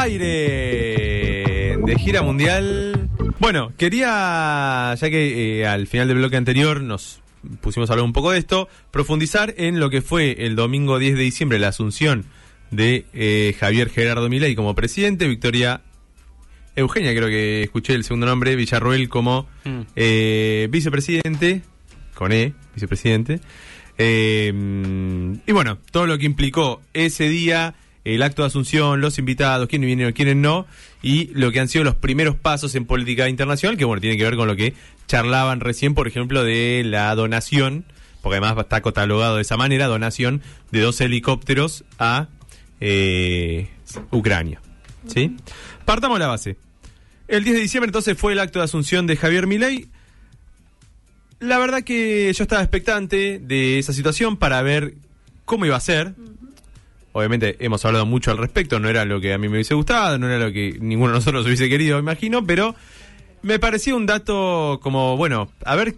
Aire 0.00 1.76
de 1.84 1.96
gira 1.98 2.22
mundial. 2.22 3.08
Bueno, 3.40 3.72
quería, 3.76 4.94
ya 4.94 5.10
que 5.10 5.60
eh, 5.60 5.66
al 5.66 5.86
final 5.86 6.08
del 6.08 6.18
bloque 6.18 6.36
anterior 6.36 6.80
nos 6.80 7.20
pusimos 7.60 7.90
a 7.90 7.94
hablar 7.94 8.04
un 8.04 8.12
poco 8.12 8.30
de 8.30 8.38
esto, 8.38 8.68
profundizar 8.90 9.54
en 9.56 9.80
lo 9.80 9.90
que 9.90 10.00
fue 10.02 10.46
el 10.46 10.54
domingo 10.56 10.98
10 10.98 11.16
de 11.16 11.22
diciembre, 11.22 11.58
la 11.58 11.68
asunción 11.68 12.26
de 12.70 13.06
eh, 13.12 13.54
Javier 13.58 13.90
Gerardo 13.90 14.28
Milei 14.28 14.54
como 14.54 14.74
presidente, 14.74 15.26
Victoria 15.26 15.80
Eugenia, 16.76 17.12
creo 17.14 17.28
que 17.28 17.62
escuché 17.64 17.94
el 17.94 18.04
segundo 18.04 18.26
nombre, 18.26 18.54
Villarroel 18.56 19.08
como 19.08 19.48
Mm. 19.64 19.80
eh, 19.96 20.68
vicepresidente, 20.70 21.62
con 22.14 22.32
E, 22.32 22.54
vicepresidente. 22.74 23.40
Y 23.98 25.52
bueno, 25.52 25.78
todo 25.90 26.06
lo 26.06 26.18
que 26.18 26.26
implicó 26.26 26.80
ese 26.94 27.28
día, 27.28 27.74
el 28.04 28.22
acto 28.22 28.42
de 28.42 28.48
asunción, 28.48 29.00
los 29.00 29.18
invitados, 29.18 29.68
quiénes 29.68 29.86
vinieron, 29.86 30.12
quiénes 30.12 30.36
no, 30.36 30.66
y 31.02 31.26
lo 31.34 31.52
que 31.52 31.60
han 31.60 31.68
sido 31.68 31.84
los 31.84 31.94
primeros 31.94 32.36
pasos 32.36 32.74
en 32.74 32.84
política 32.84 33.28
internacional, 33.28 33.76
que 33.76 33.84
bueno, 33.84 34.00
tiene 34.00 34.16
que 34.16 34.24
ver 34.24 34.36
con 34.36 34.48
lo 34.48 34.56
que 34.56 34.74
charlaban 35.06 35.60
recién, 35.60 35.94
por 35.94 36.08
ejemplo, 36.08 36.44
de 36.44 36.82
la 36.84 37.14
donación, 37.14 37.84
porque 38.22 38.38
además 38.38 38.56
está 38.58 38.80
catalogado 38.80 39.36
de 39.36 39.42
esa 39.42 39.56
manera, 39.56 39.86
donación 39.86 40.42
de 40.70 40.80
dos 40.80 41.00
helicópteros 41.00 41.84
a 41.98 42.28
eh, 42.80 43.68
Ucrania. 44.10 44.60
¿Sí? 45.06 45.36
Partamos 45.84 46.18
la 46.18 46.26
base. 46.26 46.56
El 47.28 47.44
10 47.44 47.56
de 47.56 47.62
diciembre 47.62 47.88
entonces 47.88 48.16
fue 48.16 48.32
el 48.32 48.38
acto 48.38 48.58
de 48.58 48.64
asunción 48.64 49.06
de 49.06 49.16
Javier 49.16 49.46
Milei. 49.46 49.88
La 51.40 51.58
verdad 51.58 51.82
que 51.82 52.32
yo 52.32 52.42
estaba 52.42 52.62
expectante 52.62 53.38
de 53.38 53.78
esa 53.78 53.92
situación 53.92 54.36
para 54.36 54.60
ver 54.62 54.94
cómo 55.44 55.66
iba 55.66 55.76
a 55.76 55.80
ser. 55.80 56.14
Obviamente 57.12 57.56
hemos 57.60 57.84
hablado 57.84 58.06
mucho 58.06 58.30
al 58.30 58.38
respecto, 58.38 58.78
no 58.78 58.88
era 58.88 59.04
lo 59.04 59.20
que 59.20 59.32
a 59.32 59.38
mí 59.38 59.48
me 59.48 59.54
hubiese 59.54 59.74
gustado, 59.74 60.18
no 60.18 60.28
era 60.28 60.38
lo 60.38 60.52
que 60.52 60.76
ninguno 60.80 61.12
de 61.12 61.18
nosotros 61.18 61.46
hubiese 61.46 61.68
querido, 61.68 61.98
imagino, 61.98 62.44
pero 62.44 62.74
me 63.42 63.58
parecía 63.58 63.94
un 63.94 64.06
dato 64.06 64.78
como, 64.82 65.16
bueno, 65.16 65.50
a 65.64 65.74
ver 65.74 65.96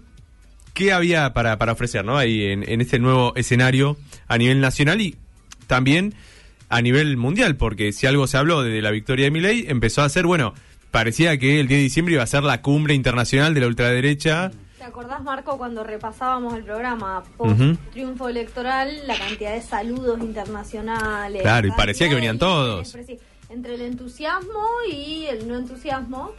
qué 0.72 0.92
había 0.92 1.32
para, 1.32 1.58
para 1.58 1.72
ofrecer, 1.72 2.04
¿no? 2.04 2.16
Ahí 2.16 2.44
en, 2.44 2.68
en 2.68 2.80
este 2.80 2.98
nuevo 2.98 3.32
escenario 3.36 3.96
a 4.28 4.38
nivel 4.38 4.60
nacional 4.60 5.00
y 5.00 5.16
también 5.66 6.14
a 6.68 6.80
nivel 6.82 7.16
mundial, 7.16 7.56
porque 7.56 7.92
si 7.92 8.06
algo 8.06 8.26
se 8.26 8.36
habló 8.36 8.62
de 8.62 8.80
la 8.80 8.92
victoria 8.92 9.26
de 9.26 9.30
Milei, 9.32 9.66
empezó 9.68 10.02
a 10.02 10.08
ser, 10.08 10.24
bueno, 10.24 10.54
parecía 10.90 11.36
que 11.38 11.60
el 11.60 11.68
10 11.68 11.78
de 11.78 11.82
diciembre 11.82 12.14
iba 12.14 12.22
a 12.22 12.26
ser 12.26 12.44
la 12.44 12.62
cumbre 12.62 12.94
internacional 12.94 13.54
de 13.54 13.60
la 13.60 13.66
ultraderecha. 13.66 14.52
¿Te 14.80 14.86
acordás, 14.86 15.22
Marco, 15.22 15.58
cuando 15.58 15.84
repasábamos 15.84 16.54
el 16.54 16.64
programa 16.64 17.22
post 17.36 17.60
Ujú. 17.60 17.76
triunfo 17.92 18.30
electoral, 18.30 19.06
la 19.06 19.14
cantidad 19.18 19.52
de 19.52 19.60
saludos 19.60 20.18
internacionales? 20.20 21.42
Claro, 21.42 21.66
y 21.68 21.70
parecía 21.72 22.08
que 22.08 22.14
venían 22.14 22.38
todos. 22.38 22.96
Entre 23.50 23.74
el 23.74 23.82
entusiasmo 23.82 24.64
y 24.90 25.26
el 25.26 25.46
no 25.46 25.56
entusiasmo, 25.58 26.32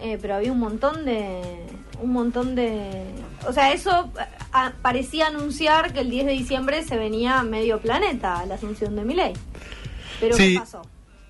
eh, 0.00 0.18
pero 0.20 0.34
había 0.34 0.50
un 0.50 0.58
montón 0.58 1.04
de... 1.04 1.64
Un 2.02 2.10
montón 2.10 2.56
de... 2.56 3.04
O 3.46 3.52
sea, 3.52 3.72
eso 3.72 4.10
eh, 4.18 4.24
a- 4.52 4.72
parecía 4.82 5.28
anunciar 5.28 5.92
que 5.92 6.00
el 6.00 6.10
10 6.10 6.26
de 6.26 6.32
diciembre 6.32 6.82
se 6.82 6.96
venía 6.96 7.40
medio 7.44 7.78
planeta 7.80 8.44
la 8.46 8.56
asunción 8.56 8.96
de 8.96 9.04
Milei. 9.04 9.32
Pero 10.18 10.34
Sí. 10.36 10.54
¿qué 10.54 10.58
pasó? 10.58 10.82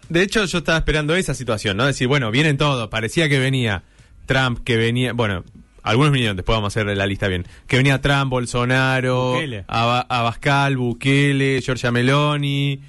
De 0.09 0.23
hecho, 0.23 0.43
yo 0.47 0.59
estaba 0.59 0.79
esperando 0.79 1.15
esa 1.15 1.35
situación, 1.35 1.77
¿no? 1.77 1.85
Decir, 1.85 2.09
bueno, 2.09 2.31
vienen 2.31 2.57
todos. 2.57 2.89
Parecía 2.89 3.29
que 3.29 3.39
venía 3.39 3.83
Trump, 4.25 4.61
que 4.65 4.77
venía. 4.77 5.13
Bueno, 5.13 5.45
algunos 5.87 6.13
vinieron, 6.13 6.37
después 6.37 6.57
vamos 6.57 6.77
a 6.77 6.81
hacer 6.81 6.97
la 6.97 7.07
lista 7.07 7.29
bien. 7.29 7.47
Que 7.67 7.77
venía 7.79 8.01
Trump, 8.01 8.31
Bolsonaro, 8.31 9.33
Bukele. 9.33 9.65
Abascal, 9.69 10.77
Bukele, 10.77 11.61
Giorgia 11.63 11.91
Meloni, 11.91 12.81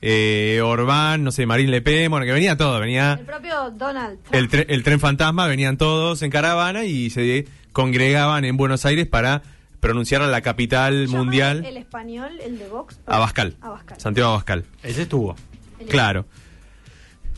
eh, 0.00 0.60
Orbán, 0.62 1.24
no 1.24 1.30
sé, 1.32 1.46
Marine 1.46 1.70
Le 1.70 1.82
Pen. 1.82 2.10
Bueno, 2.10 2.26
que 2.26 2.32
venía 2.32 2.56
todo. 2.56 2.78
Venía 2.80 3.14
El 3.20 3.26
propio 3.26 3.70
Donald 3.70 4.18
Trump. 4.22 4.34
el, 4.34 4.48
tre- 4.50 4.66
el 4.68 4.82
tren 4.82 5.00
fantasma, 5.00 5.46
venían 5.46 5.76
todos 5.76 6.22
en 6.22 6.30
caravana 6.30 6.84
y 6.84 7.10
se 7.10 7.46
congregaban 7.72 8.44
en 8.44 8.56
Buenos 8.56 8.84
Aires 8.84 9.06
para 9.06 9.42
pronunciar 9.80 10.22
a 10.22 10.26
la 10.28 10.42
capital 10.42 11.06
¿Llama 11.06 11.18
mundial, 11.18 11.64
El 11.64 11.76
español, 11.76 12.30
el 12.44 12.58
de 12.58 12.68
Vox. 12.68 12.98
Abascal. 13.06 13.56
Abascal. 13.60 14.00
Santiago 14.00 14.30
Abascal. 14.30 14.64
Ese 14.82 15.02
estuvo. 15.02 15.34
El- 15.80 15.86
Claro. 15.88 16.26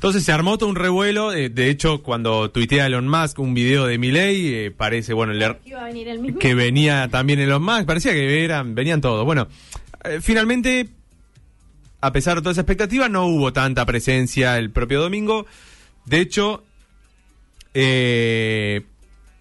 Entonces 0.04 0.24
se 0.24 0.32
armó 0.32 0.58
todo 0.58 0.68
un 0.68 0.76
revuelo. 0.76 1.32
eh, 1.32 1.48
de 1.48 1.70
hecho, 1.70 2.02
cuando 2.02 2.50
tuitea 2.50 2.88
Elon 2.88 3.08
Musk 3.08 3.38
un 3.38 3.54
video 3.54 3.86
de 3.86 3.96
Milei, 3.96 4.54
eh, 4.66 4.70
parece, 4.70 5.14
bueno, 5.14 5.32
le- 5.32 5.56
que 5.64 5.70
iba 5.70 5.80
a 5.80 5.84
venir 5.86 6.08
el 6.08 6.18
mismo. 6.18 6.38
que 6.38 6.54
venía 6.54 7.08
también 7.08 7.38
Elon 7.40 7.62
Musk. 7.62 7.86
Parecía 7.86 8.12
que 8.12 8.44
eran, 8.44 8.74
venían 8.74 9.00
todos. 9.00 9.24
Bueno, 9.24 9.48
eh, 10.04 10.18
finalmente, 10.20 10.88
a 12.02 12.12
pesar 12.12 12.34
de 12.36 12.42
toda 12.42 12.52
esa 12.52 12.60
expectativa, 12.60 13.08
no 13.08 13.24
hubo 13.28 13.54
tanta 13.54 13.86
presencia 13.86 14.58
el 14.58 14.70
propio 14.70 15.00
domingo. 15.00 15.46
De 16.04 16.20
hecho, 16.20 16.62
eh, 17.72 18.82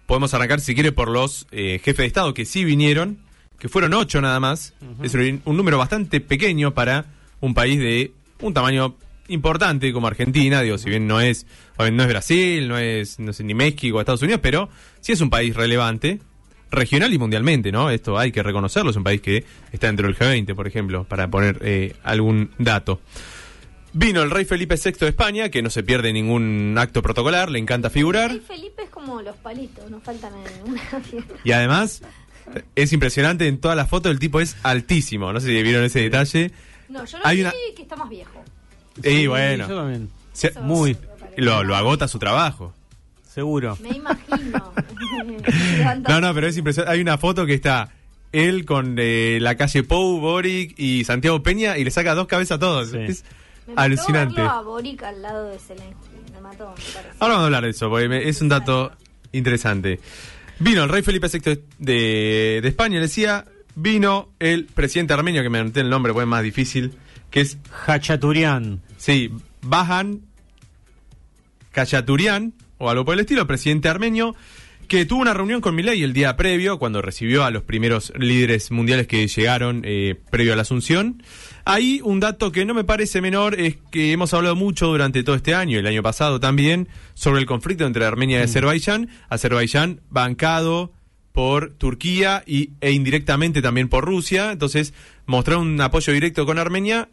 podemos 0.06 0.32
arrancar, 0.32 0.60
si 0.60 0.72
quiere, 0.74 0.92
por 0.92 1.10
los 1.10 1.46
eh, 1.52 1.78
jefes 1.84 1.98
de 1.98 2.06
Estado 2.06 2.32
que 2.32 2.46
sí 2.46 2.64
vinieron, 2.64 3.18
que 3.58 3.68
fueron 3.68 3.92
ocho 3.92 4.22
nada 4.22 4.40
más. 4.40 4.72
Es 5.02 5.12
un, 5.12 5.42
un 5.44 5.56
número 5.58 5.76
bastante 5.76 6.22
pequeño 6.22 6.72
para 6.72 7.04
un 7.40 7.52
país 7.52 7.78
de 7.78 8.12
un 8.40 8.54
tamaño 8.54 8.96
importante 9.28 9.92
como 9.92 10.06
Argentina. 10.06 10.60
Digo, 10.62 10.78
si 10.78 10.90
bien 10.90 11.06
no 11.06 11.20
es, 11.20 11.46
no 11.78 12.02
es 12.02 12.08
Brasil, 12.08 12.68
no 12.68 12.78
es 12.78 13.18
no 13.18 13.32
sé, 13.32 13.44
ni 13.44 13.54
México 13.54 14.00
Estados 14.00 14.22
Unidos, 14.22 14.40
pero 14.42 14.68
sí 15.00 15.12
es 15.12 15.20
un 15.20 15.30
país 15.30 15.54
relevante. 15.54 16.20
Regional 16.70 17.12
y 17.14 17.18
mundialmente, 17.18 17.70
¿no? 17.70 17.88
Esto 17.90 18.18
hay 18.18 18.32
que 18.32 18.42
reconocerlo. 18.42 18.90
Es 18.90 18.96
un 18.96 19.04
país 19.04 19.20
que 19.20 19.44
está 19.70 19.86
dentro 19.86 20.08
del 20.08 20.16
G20, 20.16 20.54
por 20.56 20.66
ejemplo, 20.66 21.04
para 21.04 21.28
poner 21.30 21.58
eh, 21.62 21.94
algún 22.02 22.50
dato. 22.58 23.00
Vino 23.92 24.22
el 24.24 24.30
rey 24.32 24.44
Felipe 24.44 24.74
VI 24.74 24.90
de 24.98 25.08
España, 25.08 25.50
que 25.50 25.62
no 25.62 25.70
se 25.70 25.84
pierde 25.84 26.12
ningún 26.12 26.74
acto 26.76 27.00
protocolar, 27.00 27.48
le 27.48 27.60
encanta 27.60 27.90
figurar. 27.90 28.32
Ay, 28.32 28.42
Felipe 28.44 28.82
es 28.82 28.90
como 28.90 29.22
los 29.22 29.36
palitos, 29.36 29.88
no 29.88 30.00
faltan 30.00 30.32
en 30.34 30.72
una 30.72 30.80
fiesta. 31.10 31.34
Y 31.44 31.52
además, 31.52 32.02
es 32.74 32.92
impresionante, 32.92 33.46
en 33.46 33.58
todas 33.58 33.76
las 33.76 33.88
fotos 33.88 34.10
el 34.10 34.18
tipo 34.18 34.40
es 34.40 34.56
altísimo. 34.64 35.32
No 35.32 35.38
sé 35.38 35.46
si 35.46 35.62
vieron 35.62 35.84
ese 35.84 36.00
detalle. 36.00 36.50
No, 36.88 37.04
yo 37.04 37.18
lo 37.18 37.26
Hay 37.26 37.36
vi 37.36 37.42
una- 37.42 37.52
que 37.76 37.82
está 37.82 37.94
más 37.94 38.08
viejo. 38.08 38.43
Y 39.02 39.26
bueno, 39.26 39.68
Yo 39.68 39.76
también. 39.78 40.08
se- 40.32 40.48
Eso 40.48 40.60
muy. 40.60 40.96
lo, 41.36 41.64
lo 41.64 41.74
agota 41.76 42.06
su 42.08 42.18
trabajo. 42.18 42.72
Seguro. 43.28 43.76
Me 43.80 43.90
imagino. 43.96 44.72
No, 46.08 46.20
no, 46.20 46.34
pero 46.34 46.46
es 46.46 46.56
impresionante. 46.56 46.94
Hay 46.94 47.00
una 47.00 47.18
foto 47.18 47.46
que 47.46 47.54
está 47.54 47.90
él 48.32 48.64
con 48.64 48.96
eh, 48.98 49.38
la 49.40 49.56
calle 49.56 49.82
Pou, 49.82 50.18
Boric 50.20 50.74
y 50.78 51.04
Santiago 51.04 51.42
Peña 51.42 51.78
y 51.78 51.84
le 51.84 51.90
saca 51.90 52.14
dos 52.14 52.26
cabezas 52.26 52.56
a 52.56 52.58
todos. 52.60 52.90
Sí. 52.90 52.98
Es 52.98 53.24
me 53.66 53.74
mató 53.74 53.82
alucinante. 53.82 54.34
verlo 54.40 54.50
a 54.50 54.62
Boric 54.62 55.02
al 55.02 55.22
lado 55.22 55.48
de 55.48 55.58
Zelensky. 55.58 56.08
Me 56.32 56.40
mató, 56.40 56.68
me 56.76 56.92
parece. 56.92 57.16
Ahora 57.18 57.34
vamos 57.34 57.42
a 57.42 57.44
hablar 57.46 57.64
de 57.64 57.70
eso, 57.70 57.88
porque 57.90 58.08
me- 58.08 58.28
es 58.28 58.40
un 58.40 58.48
dato 58.48 58.92
interesante. 59.32 60.00
Vino 60.58 60.84
el 60.84 60.88
rey 60.88 61.02
Felipe 61.02 61.28
VI 61.28 61.60
de, 61.78 62.60
de 62.62 62.68
España, 62.68 62.96
le 62.96 63.02
decía, 63.02 63.44
vino 63.74 64.30
el 64.38 64.66
presidente 64.66 65.12
armenio, 65.14 65.42
que 65.42 65.50
me 65.50 65.58
anoté 65.58 65.80
el 65.80 65.90
nombre, 65.90 66.12
porque 66.12 66.24
es 66.24 66.28
más 66.28 66.42
difícil, 66.42 66.94
que 67.30 67.40
es, 67.40 67.58
Hachaturian. 67.86 68.80
Sí, 68.96 69.30
Bajan 69.62 70.22
Kachaturian, 71.72 72.54
o 72.78 72.90
algo 72.90 73.04
por 73.04 73.14
el 73.14 73.20
estilo, 73.20 73.46
presidente 73.46 73.88
armenio, 73.88 74.34
que 74.88 75.06
tuvo 75.06 75.22
una 75.22 75.34
reunión 75.34 75.60
con 75.60 75.74
Milei 75.74 76.02
el 76.02 76.12
día 76.12 76.36
previo, 76.36 76.78
cuando 76.78 77.02
recibió 77.02 77.44
a 77.44 77.50
los 77.50 77.62
primeros 77.62 78.12
líderes 78.16 78.70
mundiales 78.70 79.06
que 79.06 79.26
llegaron 79.26 79.82
eh, 79.84 80.14
previo 80.30 80.52
a 80.52 80.56
la 80.56 80.62
asunción. 80.62 81.22
Ahí 81.64 82.00
un 82.04 82.20
dato 82.20 82.52
que 82.52 82.64
no 82.64 82.74
me 82.74 82.84
parece 82.84 83.20
menor 83.20 83.58
es 83.58 83.76
que 83.90 84.12
hemos 84.12 84.34
hablado 84.34 84.56
mucho 84.56 84.88
durante 84.88 85.22
todo 85.22 85.36
este 85.36 85.54
año, 85.54 85.78
el 85.78 85.86
año 85.86 86.02
pasado 86.02 86.38
también, 86.38 86.88
sobre 87.14 87.40
el 87.40 87.46
conflicto 87.46 87.86
entre 87.86 88.04
Armenia 88.04 88.40
y 88.40 88.42
Azerbaiyán. 88.42 89.08
Azerbaiyán 89.30 90.00
bancado 90.10 90.92
por 91.32 91.70
Turquía 91.70 92.44
y, 92.46 92.70
e 92.80 92.92
indirectamente 92.92 93.62
también 93.62 93.88
por 93.88 94.04
Rusia. 94.04 94.52
Entonces, 94.52 94.92
mostrar 95.26 95.58
un 95.58 95.80
apoyo 95.80 96.12
directo 96.12 96.44
con 96.44 96.58
Armenia 96.58 97.08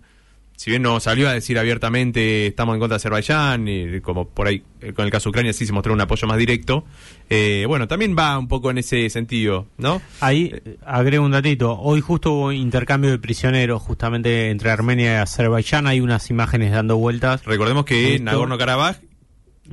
si 0.62 0.70
bien 0.70 0.84
no 0.84 1.00
salió 1.00 1.28
a 1.28 1.34
decir 1.34 1.58
abiertamente 1.58 2.46
estamos 2.46 2.76
en 2.76 2.80
contra 2.80 2.94
de 2.94 2.98
Azerbaiyán, 2.98 3.68
y 3.68 4.00
como 4.00 4.28
por 4.28 4.46
ahí 4.46 4.62
eh, 4.80 4.94
con 4.94 5.06
el 5.06 5.12
caso 5.12 5.24
de 5.24 5.30
Ucrania 5.32 5.54
sí 5.54 5.66
se 5.66 5.74
mostró 5.74 5.92
un 5.92 6.02
apoyo 6.02 6.28
más 6.28 6.38
directo, 6.38 6.86
eh, 7.32 7.66
bueno, 7.68 7.88
también 7.88 8.16
va 8.16 8.38
un 8.38 8.48
poco 8.48 8.70
en 8.70 8.78
ese 8.78 9.10
sentido, 9.10 9.66
¿no? 9.78 10.04
Ahí 10.20 10.52
eh, 10.54 10.78
agrego 10.86 11.26
un 11.26 11.32
datito. 11.32 11.80
Hoy 11.80 12.00
justo 12.02 12.34
hubo 12.34 12.52
intercambio 12.52 13.10
de 13.10 13.18
prisioneros 13.18 13.82
justamente 13.82 14.52
entre 14.52 14.70
Armenia 14.70 15.14
y 15.14 15.16
Azerbaiyán. 15.16 15.88
Hay 15.88 16.00
unas 16.00 16.30
imágenes 16.30 16.72
dando 16.72 16.96
vueltas. 16.96 17.44
Recordemos 17.44 17.84
que 17.84 18.20
Nagorno-Karabaj 18.20 18.98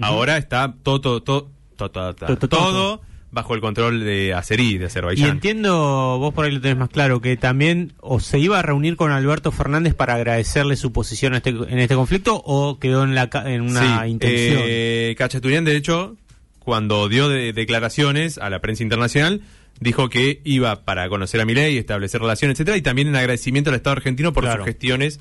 ahora 0.01 0.39
está 0.39 0.75
todo, 0.83 1.23
todo, 1.23 1.51
todo, 1.77 2.15
todo, 2.49 3.03
bajo 3.31 3.55
el 3.55 3.61
control 3.61 4.01
de 4.05 4.33
Azerí, 4.35 4.79
de 4.79 4.85
Y 4.85 4.87
Azerbaiyán. 4.87 5.31
entiendo, 5.31 6.19
vos 6.19 6.33
por 6.33 6.47
ahí 6.47 6.53
lo 6.53 6.61
tenés 6.61 6.79
más 6.79 6.89
claro, 6.89 7.21
que 7.21 7.37
también 7.37 7.93
o 8.01 8.21
se 8.21 8.39
iba 8.39 8.59
a 8.59 8.63
reunir 8.63 8.97
con 8.97 9.11
Alberto 9.13 9.53
Fernández 9.53 9.95
para 9.95 10.15
agradecerle 10.15 10.77
su 10.77 10.93
posición 10.93 11.35
en 11.35 11.37
este, 11.39 11.51
en 11.51 11.79
este 11.79 11.95
conflicto 11.95 12.41
o 12.45 12.79
quedó 12.79 13.05
en, 13.05 13.15
la, 13.15 13.29
en 13.45 13.61
una 13.63 14.03
Sí, 14.05 14.11
intención. 14.11 14.63
eh, 14.65 15.15
Cachaturian, 15.19 15.65
de 15.65 15.77
hecho, 15.77 16.17
cuando 16.59 17.09
dio 17.09 17.29
de- 17.29 17.53
declaraciones 17.53 18.39
a 18.39 18.49
la 18.51 18.61
prensa 18.61 18.83
internacional, 18.83 19.43
dijo 19.81 20.09
que 20.09 20.41
iba 20.45 20.85
para 20.85 21.09
conocer 21.09 21.41
a 21.41 21.45
Milei, 21.45 21.77
establecer 21.79 22.21
relaciones, 22.21 22.55
etcétera, 22.57 22.77
y 22.79 22.83
también 22.83 23.09
en 23.09 23.17
agradecimiento 23.17 23.71
al 23.71 23.77
Estado 23.77 23.97
argentino 23.97 24.33
por 24.33 24.45
Claro. 24.45 24.59
sus 24.65 24.67
gestiones 24.67 25.21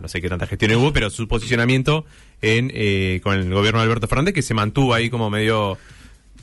no 0.00 0.08
sé 0.08 0.22
qué 0.22 0.30
tantas 0.30 0.48
gestiones 0.48 0.78
hubo, 0.78 0.94
pero 0.94 1.10
su 1.10 1.28
posicionamiento 1.28 2.06
en 2.40 2.70
eh, 2.74 3.20
con 3.22 3.34
el 3.38 3.52
gobierno 3.52 3.80
de 3.80 3.84
Alberto 3.84 4.08
Fernández, 4.08 4.32
que 4.34 4.40
se 4.40 4.54
mantuvo 4.54 4.94
ahí 4.94 5.10
como 5.10 5.28
medio... 5.28 5.76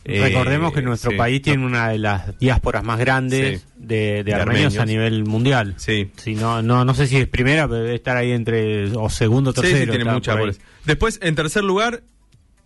eh, 0.06 0.22
Recordemos 0.22 0.74
que 0.74 0.82
nuestro 0.82 1.12
sí, 1.12 1.18
país 1.18 1.42
tiene 1.42 1.62
no, 1.62 1.68
una 1.68 1.90
de 1.90 2.00
las 2.00 2.38
diásporas 2.40 2.84
más 2.84 3.00
grandes 3.00 3.62
Sí. 3.62 3.66
de, 3.78 3.96
de 3.96 4.24
De 4.24 4.34
armenios 4.34 4.78
a 4.78 4.86
nivel 4.86 5.26
mundial. 5.26 5.76
Sí. 5.78 6.10
Si 6.18 6.36
no, 6.36 6.62
no, 6.62 6.86
no 6.86 6.94
sé 6.94 7.08
si 7.08 7.18
es 7.18 7.28
primera, 7.28 7.68
pero 7.68 7.82
debe 7.84 7.96
estar 7.96 8.18
ahí 8.18 8.32
entre 8.32 8.86
o 8.96 9.10
segundo, 9.10 9.52
Sí, 9.52 9.62
tercero. 9.62 9.78
sí, 9.80 9.86
tiene 9.98 10.04
está 10.04 10.14
muchas. 10.14 10.60
Después, 10.86 11.20
en 11.22 11.36
tercer 11.36 11.64
lugar, 11.64 12.02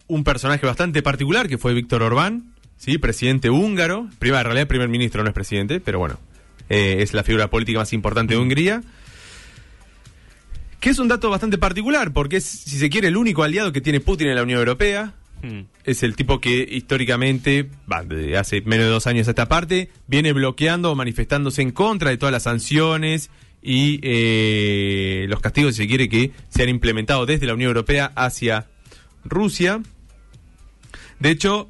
un 0.07 0.23
personaje 0.23 0.65
bastante 0.65 1.01
particular 1.01 1.47
que 1.47 1.57
fue 1.57 1.73
Víctor 1.73 2.03
Orbán, 2.03 2.53
¿sí? 2.77 2.97
presidente 2.97 3.49
húngaro. 3.49 4.07
Prima, 4.19 4.39
en 4.39 4.45
realidad, 4.45 4.67
primer 4.67 4.87
ministro 4.89 5.23
no 5.23 5.29
es 5.29 5.33
presidente, 5.35 5.79
pero 5.79 5.99
bueno, 5.99 6.19
eh, 6.69 6.97
es 6.99 7.13
la 7.13 7.23
figura 7.23 7.49
política 7.49 7.79
más 7.79 7.91
importante 7.93 8.33
de 8.35 8.39
Hungría. 8.39 8.81
Que 10.79 10.91
es 10.91 10.99
un 10.99 11.07
dato 11.07 11.29
bastante 11.31 11.57
particular, 11.57 12.13
porque 12.13 12.37
es, 12.37 12.43
si 12.45 12.77
se 12.77 12.89
quiere, 12.89 13.07
el 13.07 13.17
único 13.17 13.41
aliado 13.43 13.71
que 13.71 13.81
tiene 13.81 13.99
Putin 13.99 14.27
en 14.27 14.35
la 14.35 14.43
Unión 14.43 14.59
Europea. 14.59 15.13
Mm. 15.41 15.61
Es 15.83 16.03
el 16.03 16.15
tipo 16.15 16.39
que 16.41 16.67
históricamente, 16.69 17.69
desde 18.05 18.37
hace 18.37 18.61
menos 18.61 18.85
de 18.85 18.91
dos 18.91 19.07
años 19.07 19.27
a 19.27 19.31
esta 19.31 19.47
parte, 19.47 19.89
viene 20.07 20.33
bloqueando 20.33 20.91
o 20.91 20.95
manifestándose 20.95 21.61
en 21.61 21.71
contra 21.71 22.09
de 22.09 22.17
todas 22.17 22.33
las 22.33 22.43
sanciones 22.43 23.29
y 23.61 23.99
eh, 24.03 25.25
los 25.27 25.39
castigos, 25.39 25.75
si 25.75 25.83
se 25.83 25.87
quiere, 25.87 26.07
que 26.07 26.31
se 26.49 26.63
han 26.63 26.69
implementado 26.69 27.25
desde 27.25 27.47
la 27.47 27.53
Unión 27.53 27.69
Europea 27.69 28.11
hacia 28.15 28.67
Rusia. 29.23 29.81
De 31.19 31.31
hecho, 31.31 31.69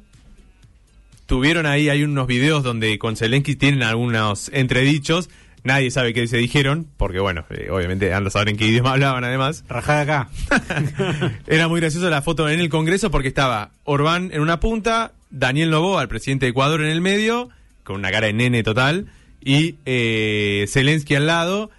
tuvieron 1.26 1.66
ahí, 1.66 1.88
hay 1.88 2.02
unos 2.02 2.26
videos 2.26 2.62
donde 2.62 2.98
con 2.98 3.16
Zelensky 3.16 3.56
tienen 3.56 3.82
algunos 3.82 4.50
entredichos. 4.52 5.30
Nadie 5.66 5.90
sabe 5.90 6.14
qué 6.14 6.28
se 6.28 6.36
dijeron, 6.36 6.86
porque 6.96 7.18
bueno, 7.18 7.44
eh, 7.50 7.68
obviamente 7.72 8.14
anda 8.14 8.28
a 8.28 8.30
saber 8.30 8.50
en 8.50 8.56
qué 8.56 8.68
idioma 8.68 8.92
hablaban 8.92 9.24
además. 9.24 9.64
Rajada 9.68 10.00
acá. 10.02 10.28
Era 11.48 11.66
muy 11.66 11.80
gracioso 11.80 12.08
la 12.08 12.22
foto 12.22 12.48
en 12.48 12.60
el 12.60 12.68
Congreso 12.68 13.10
porque 13.10 13.26
estaba 13.26 13.70
Orbán 13.82 14.30
en 14.32 14.42
una 14.42 14.60
punta, 14.60 15.10
Daniel 15.30 15.70
Novoa, 15.70 16.02
el 16.02 16.08
presidente 16.08 16.46
de 16.46 16.50
Ecuador, 16.50 16.82
en 16.82 16.90
el 16.92 17.00
medio, 17.00 17.48
con 17.82 17.96
una 17.96 18.12
cara 18.12 18.28
de 18.28 18.32
nene 18.32 18.62
total, 18.62 19.06
y 19.40 19.74
eh, 19.86 20.66
Zelensky 20.68 21.16
al 21.16 21.26
lado, 21.26 21.70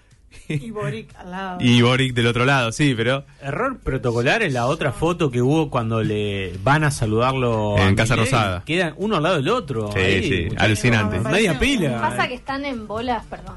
Y 0.49 0.69
Boric 0.71 1.15
al 1.15 1.31
lado. 1.31 1.57
y 1.61 1.81
Boric 1.81 2.13
del 2.13 2.27
otro 2.27 2.43
lado, 2.43 2.73
sí, 2.73 2.93
pero 2.95 3.23
Error 3.41 3.79
protocolar 3.79 4.41
en 4.43 4.53
la 4.53 4.65
otra 4.65 4.91
foto 4.91 5.31
que 5.31 5.41
hubo 5.41 5.69
cuando 5.69 6.03
le 6.03 6.53
van 6.61 6.83
a 6.83 6.91
saludarlo 6.91 7.77
En 7.77 7.93
a 7.93 7.95
Casa. 7.95 8.17
Rosada. 8.17 8.63
Quedan 8.65 8.95
uno 8.97 9.15
al 9.15 9.23
lado 9.23 9.35
del 9.37 9.47
otro. 9.47 9.91
Sí, 9.93 9.99
ahí, 9.99 10.23
sí, 10.23 10.55
alucinante. 10.57 11.19
Media 11.21 11.57
pila. 11.57 12.01
Pasa 12.01 12.27
que 12.27 12.33
están 12.35 12.65
en 12.65 12.85
bolas, 12.85 13.25
perdón, 13.29 13.55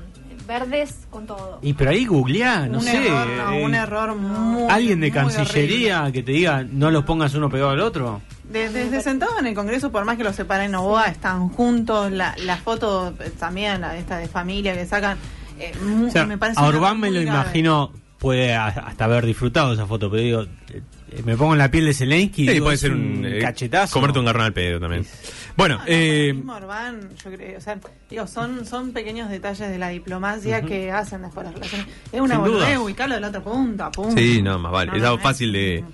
verdes 0.50 1.06
con 1.10 1.26
todo. 1.26 1.58
Y 1.62 1.72
pero 1.74 1.90
ahí 1.90 2.04
googleá, 2.06 2.66
no 2.66 2.78
un 2.78 2.84
sé. 2.84 3.06
error, 3.06 3.26
no, 3.28 3.52
eh, 3.52 3.64
un 3.64 3.74
error 3.74 4.14
muy. 4.16 4.64
Alguien 4.68 5.00
de 5.00 5.06
muy 5.10 5.14
Cancillería 5.32 6.10
que 6.12 6.22
te 6.24 6.32
diga 6.32 6.64
no 6.64 6.90
los 6.90 7.04
pongas 7.04 7.34
uno 7.34 7.48
pegado 7.48 7.70
al 7.70 7.80
otro. 7.80 8.06
horrible. 8.14 8.30
De- 8.50 8.68
Desde 8.84 9.00
sentados 9.00 9.38
en 9.38 9.46
el 9.46 9.54
Congreso, 9.54 9.92
por 9.92 10.04
más 10.04 10.16
que 10.16 10.24
los 10.24 10.34
separen 10.34 10.72
Novoa, 10.72 11.06
están 11.06 11.48
juntos. 11.50 12.10
La, 12.10 12.34
la 12.44 12.56
foto 12.56 13.14
también, 13.38 13.80
la 13.80 13.96
esta 13.96 14.18
de 14.18 14.26
familia 14.26 14.74
que 14.74 14.84
sacan. 14.86 15.16
eh, 15.58 15.72
mu- 15.84 16.08
O 16.08 16.10
sea, 16.10 16.26
me 16.26 16.36
parece 16.36 16.58
a 16.58 16.64
un 16.64 16.74
Orbán 16.74 16.98
me 16.98 17.10
lo 17.12 17.20
grave. 17.20 17.28
imagino, 17.38 17.92
puede 18.18 18.54
hasta 18.56 19.04
haber 19.04 19.24
disfrutado 19.24 19.72
esa 19.72 19.86
foto, 19.86 20.10
pero 20.10 20.22
digo, 20.22 20.42
eh, 20.72 20.82
me 21.24 21.36
pongo 21.36 21.52
en 21.52 21.58
la 21.58 21.70
piel 21.70 21.86
de 21.86 21.94
Zelensky 21.94 22.42
y 22.42 22.46
sí, 22.46 22.52
digo, 22.54 22.66
puede 22.66 22.76
ser 22.76 22.92
un 22.92 23.24
eh, 23.24 23.38
cachetazo. 23.40 23.92
comerte 23.92 24.18
un 24.18 24.24
garrón 24.24 24.44
al 24.44 24.52
pedo 24.52 24.80
también. 24.80 25.06
Bueno, 25.56 25.76
No, 25.76 25.82
no, 25.84 25.90
eh, 25.90 26.28
el 26.28 26.34
mismo 26.36 26.54
Orbán, 26.54 27.10
yo 27.22 27.30
creo, 27.30 27.58
o 27.58 27.60
sea, 27.60 27.78
digo, 28.08 28.26
son, 28.26 28.64
son 28.64 28.92
pequeños 28.92 29.28
detalles 29.28 29.68
de 29.68 29.78
la 29.78 29.88
diplomacia 29.88 30.62
que 30.62 30.90
hacen 30.90 31.22
después 31.22 31.44
las 31.44 31.54
relaciones. 31.54 31.86
Es 32.12 32.20
una 32.20 32.38
boludez 32.38 32.78
ubicarlo 32.78 33.14
de 33.16 33.20
la 33.20 33.28
otra 33.28 33.42
punta, 33.42 33.90
punta. 33.90 34.20
Sí, 34.20 34.40
no, 34.42 34.58
más 34.58 34.72
vale. 34.72 34.92
No, 34.92 34.96
es 34.96 35.04
algo 35.04 35.18
fácil 35.18 35.52
de... 35.52 35.84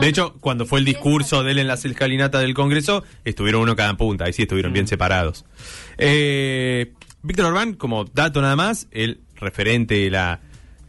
De 0.00 0.08
hecho, 0.08 0.34
cuando 0.40 0.64
fue 0.66 0.78
el 0.78 0.84
discurso 0.84 1.42
de 1.44 1.52
él 1.52 1.58
en 1.58 1.66
las 1.68 1.84
escalinatas 1.84 2.40
del 2.40 2.54
Congreso, 2.54 3.04
estuvieron 3.24 3.62
uno 3.62 3.76
cada 3.76 3.94
punta, 3.96 4.24
ahí 4.24 4.32
sí 4.32 4.42
estuvieron 4.42 4.72
bien 4.72 4.86
separados. 4.86 5.44
Eh, 5.98 6.92
Víctor 7.22 7.46
Orbán, 7.46 7.74
como 7.74 8.04
dato 8.04 8.40
nada 8.40 8.56
más, 8.56 8.88
el 8.90 9.20
referente 9.36 9.94
de 9.94 10.10
la 10.10 10.40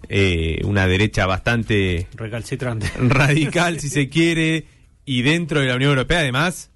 eh, 0.09 0.61
una 0.63 0.87
derecha 0.87 1.25
bastante 1.25 2.07
Recalcitrante. 2.15 2.91
radical, 2.99 3.79
si 3.79 3.89
se 3.89 4.09
quiere, 4.09 4.65
y 5.05 5.21
dentro 5.21 5.59
de 5.59 5.67
la 5.67 5.75
Unión 5.75 5.91
Europea, 5.91 6.19
además, 6.19 6.69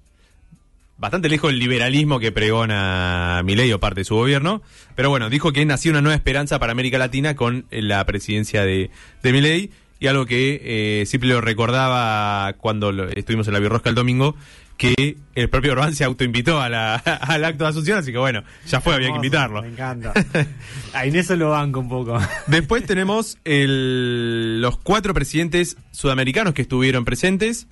bastante 0.98 1.28
lejos 1.28 1.50
del 1.50 1.58
liberalismo 1.58 2.20
que 2.20 2.32
pregona 2.32 3.40
Milei 3.44 3.72
o 3.72 3.80
parte 3.80 4.00
de 4.00 4.04
su 4.04 4.14
gobierno. 4.14 4.62
Pero 4.94 5.10
bueno, 5.10 5.30
dijo 5.30 5.52
que 5.52 5.64
nació 5.64 5.90
una 5.90 6.02
nueva 6.02 6.16
esperanza 6.16 6.58
para 6.58 6.72
América 6.72 6.98
Latina 6.98 7.34
con 7.34 7.66
la 7.70 8.04
presidencia 8.04 8.64
de, 8.64 8.90
de 9.22 9.32
Milei. 9.32 9.70
Y 10.00 10.06
algo 10.06 10.24
que 10.26 10.60
eh, 11.02 11.06
siempre 11.06 11.28
lo 11.28 11.40
recordaba 11.40 12.54
cuando 12.54 12.90
lo- 12.90 13.08
estuvimos 13.10 13.46
en 13.46 13.52
la 13.52 13.60
Birrosca 13.60 13.90
el 13.90 13.94
domingo, 13.94 14.34
que 14.78 15.16
el 15.34 15.50
propio 15.50 15.72
Orbán 15.72 15.94
se 15.94 16.04
autoinvitó 16.04 16.58
a 16.58 16.70
la, 16.70 16.94
al 17.20 17.44
acto 17.44 17.64
de 17.64 17.70
asunción, 17.70 17.98
así 17.98 18.10
que 18.12 18.16
bueno, 18.18 18.42
ya 18.66 18.80
fue, 18.80 18.94
había 18.94 19.08
que 19.10 19.16
invitarlo. 19.16 19.60
Me 19.60 19.68
encanta. 19.68 20.12
A 20.94 21.06
Inés 21.06 21.26
se 21.26 21.36
lo 21.36 21.50
banco 21.50 21.80
un 21.80 21.88
poco. 21.90 22.18
Después 22.46 22.84
tenemos 22.86 23.36
el- 23.44 24.60
los 24.62 24.78
cuatro 24.78 25.12
presidentes 25.14 25.76
sudamericanos 25.90 26.54
que 26.54 26.62
estuvieron 26.62 27.04
presentes. 27.04 27.66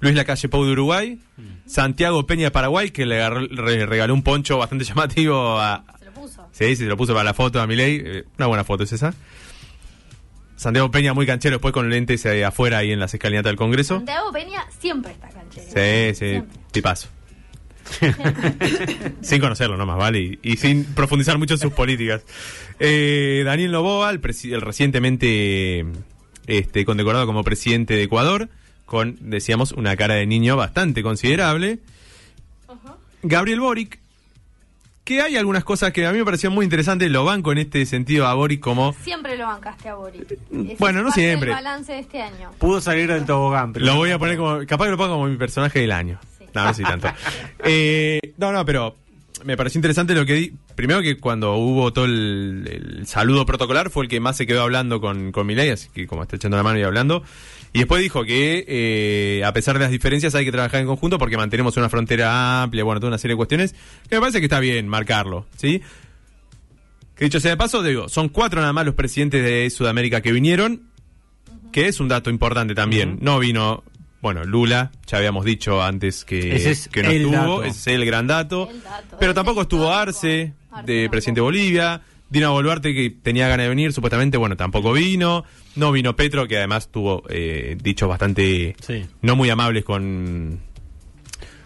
Luis 0.00 0.14
Lacalle 0.14 0.48
Pou 0.48 0.64
de 0.64 0.72
Uruguay, 0.72 1.20
Santiago 1.66 2.26
Peña 2.26 2.44
de 2.46 2.50
Paraguay, 2.50 2.90
que 2.90 3.04
le, 3.06 3.22
agarró- 3.22 3.46
le 3.48 3.84
regaló 3.86 4.14
un 4.14 4.22
poncho 4.22 4.56
bastante 4.58 4.84
llamativo 4.86 5.60
a... 5.60 5.84
Se 5.98 6.04
lo 6.06 6.12
puso. 6.12 6.48
Sí, 6.52 6.64
sí, 6.68 6.76
se 6.76 6.86
lo 6.86 6.96
puso 6.96 7.12
para 7.12 7.22
la 7.24 7.34
foto 7.34 7.60
a 7.60 7.66
Milei. 7.66 8.02
eh, 8.04 8.24
una 8.38 8.46
buena 8.46 8.64
foto 8.64 8.82
es 8.84 8.92
esa. 8.92 9.14
Santiago 10.60 10.90
Peña 10.90 11.14
muy 11.14 11.24
canchero 11.24 11.54
después 11.54 11.72
con 11.72 11.88
lentes 11.88 12.26
eh, 12.26 12.44
afuera 12.44 12.76
ahí 12.78 12.92
en 12.92 13.00
las 13.00 13.14
escalinatas 13.14 13.48
del 13.48 13.56
Congreso. 13.56 13.96
Santiago 13.96 14.30
Peña 14.30 14.66
siempre 14.78 15.12
está 15.12 15.30
canchero. 15.30 15.66
Sí, 15.66 16.14
sí, 16.14 16.30
Siempre. 16.32 16.58
tipazo. 16.70 17.08
sin 19.22 19.40
conocerlo 19.40 19.78
nomás, 19.78 19.96
¿vale? 19.96 20.20
Y, 20.20 20.38
y 20.42 20.56
sin 20.58 20.84
profundizar 20.84 21.38
mucho 21.38 21.54
en 21.54 21.60
sus 21.60 21.72
políticas. 21.72 22.24
Eh, 22.78 23.40
Daniel 23.42 23.72
Novoa, 23.72 24.10
el, 24.10 24.20
recientemente 24.20 25.86
este, 26.46 26.84
condecorado 26.84 27.24
como 27.24 27.42
presidente 27.42 27.94
de 27.94 28.02
Ecuador, 28.02 28.50
con, 28.84 29.16
decíamos, 29.18 29.72
una 29.72 29.96
cara 29.96 30.16
de 30.16 30.26
niño 30.26 30.58
bastante 30.58 31.02
considerable. 31.02 31.78
Gabriel 33.22 33.60
Boric, 33.60 33.98
que 35.10 35.20
hay 35.22 35.36
algunas 35.36 35.64
cosas 35.64 35.92
que 35.92 36.06
a 36.06 36.12
mí 36.12 36.18
me 36.18 36.24
parecían 36.24 36.52
muy 36.52 36.62
interesantes, 36.64 37.10
lo 37.10 37.24
banco 37.24 37.50
en 37.50 37.58
este 37.58 37.84
sentido 37.84 38.28
a 38.28 38.34
Boric 38.34 38.60
como... 38.60 38.94
Siempre 39.02 39.36
lo 39.36 39.44
bancaste 39.44 39.88
a 39.88 39.94
Boric. 39.96 40.30
Ese 40.30 40.76
Bueno, 40.78 41.02
no 41.02 41.10
siempre. 41.10 41.48
del 41.48 41.56
balance 41.56 41.92
de 41.92 41.98
este 41.98 42.22
año. 42.22 42.52
Pudo 42.58 42.80
salir 42.80 43.08
del 43.12 43.26
tobogán, 43.26 43.72
pero 43.72 43.86
Lo 43.86 43.96
voy 43.96 44.12
a 44.12 44.18
poner 44.20 44.36
como. 44.36 44.64
Capaz 44.66 44.84
que 44.84 44.90
lo 44.92 44.96
pongo 44.96 45.14
como 45.14 45.26
mi 45.26 45.36
personaje 45.36 45.80
del 45.80 45.90
año. 45.90 46.20
Sí. 46.38 46.44
No, 46.54 46.64
no 46.64 46.74
sé 46.74 46.84
tanto. 46.84 47.08
Eh, 47.64 48.20
no, 48.38 48.52
no, 48.52 48.64
pero 48.64 48.94
me 49.44 49.56
pareció 49.56 49.78
interesante 49.78 50.14
lo 50.14 50.24
que 50.24 50.34
di. 50.34 50.52
Primero 50.76 51.02
que 51.02 51.16
cuando 51.18 51.54
hubo 51.56 51.92
todo 51.92 52.04
el, 52.04 52.68
el 53.00 53.06
saludo 53.08 53.44
protocolar 53.44 53.90
fue 53.90 54.04
el 54.04 54.08
que 54.08 54.20
más 54.20 54.36
se 54.36 54.46
quedó 54.46 54.62
hablando 54.62 55.00
con, 55.00 55.32
con 55.32 55.44
Milei, 55.46 55.70
así 55.70 55.88
que 55.92 56.06
como 56.06 56.22
está 56.22 56.36
echando 56.36 56.56
la 56.56 56.62
mano 56.62 56.78
y 56.78 56.82
hablando. 56.84 57.24
Y 57.72 57.78
después 57.78 58.02
dijo 58.02 58.24
que 58.24 58.64
eh, 58.66 59.44
a 59.44 59.52
pesar 59.52 59.74
de 59.74 59.84
las 59.84 59.92
diferencias 59.92 60.34
hay 60.34 60.44
que 60.44 60.50
trabajar 60.50 60.80
en 60.80 60.86
conjunto 60.86 61.18
porque 61.18 61.36
mantenemos 61.36 61.76
una 61.76 61.88
frontera 61.88 62.62
amplia, 62.62 62.82
bueno, 62.82 63.00
toda 63.00 63.10
una 63.10 63.18
serie 63.18 63.34
de 63.34 63.36
cuestiones 63.36 63.74
que 64.08 64.16
me 64.16 64.20
parece 64.20 64.40
que 64.40 64.46
está 64.46 64.58
bien 64.58 64.88
marcarlo, 64.88 65.46
¿sí? 65.56 65.80
Que 67.14 67.26
dicho 67.26 67.38
sea 67.38 67.52
de 67.52 67.56
paso, 67.56 67.82
digo, 67.82 68.08
son 68.08 68.28
cuatro 68.28 68.60
nada 68.60 68.72
más 68.72 68.86
los 68.86 68.94
presidentes 68.94 69.44
de 69.44 69.70
Sudamérica 69.70 70.20
que 70.20 70.32
vinieron, 70.32 70.82
que 71.70 71.86
es 71.86 72.00
un 72.00 72.08
dato 72.08 72.30
importante 72.30 72.74
también. 72.74 73.18
No 73.20 73.38
vino, 73.38 73.84
bueno, 74.20 74.42
Lula, 74.42 74.90
ya 75.06 75.18
habíamos 75.18 75.44
dicho 75.44 75.80
antes 75.80 76.24
que, 76.24 76.56
Ese 76.56 76.72
es 76.72 76.88
que 76.88 77.02
no 77.04 77.10
estuvo, 77.10 77.32
dato. 77.32 77.64
ese 77.64 77.90
es 77.92 77.98
el 77.98 78.04
gran 78.04 78.26
dato. 78.26 78.68
El 78.68 78.82
dato. 78.82 79.16
Pero 79.20 79.32
tampoco 79.32 79.62
estuvo. 79.62 79.92
Arce, 79.92 80.54
Arce 80.72 80.92
de 80.92 81.08
presidente 81.08 81.38
de 81.38 81.42
Bolivia. 81.42 82.02
Dina 82.30 82.50
Boluarte, 82.50 82.94
que 82.94 83.10
tenía 83.10 83.48
ganas 83.48 83.64
de 83.64 83.68
venir, 83.68 83.92
supuestamente, 83.92 84.36
bueno, 84.38 84.56
tampoco 84.56 84.92
vino. 84.92 85.44
No 85.76 85.90
vino 85.92 86.14
Petro, 86.16 86.46
que 86.48 86.56
además 86.56 86.88
tuvo 86.90 87.22
eh, 87.28 87.76
dichos 87.82 88.08
bastante 88.08 88.74
Sí. 88.86 89.04
no 89.22 89.36
muy 89.36 89.50
amables 89.50 89.84
con, 89.84 90.60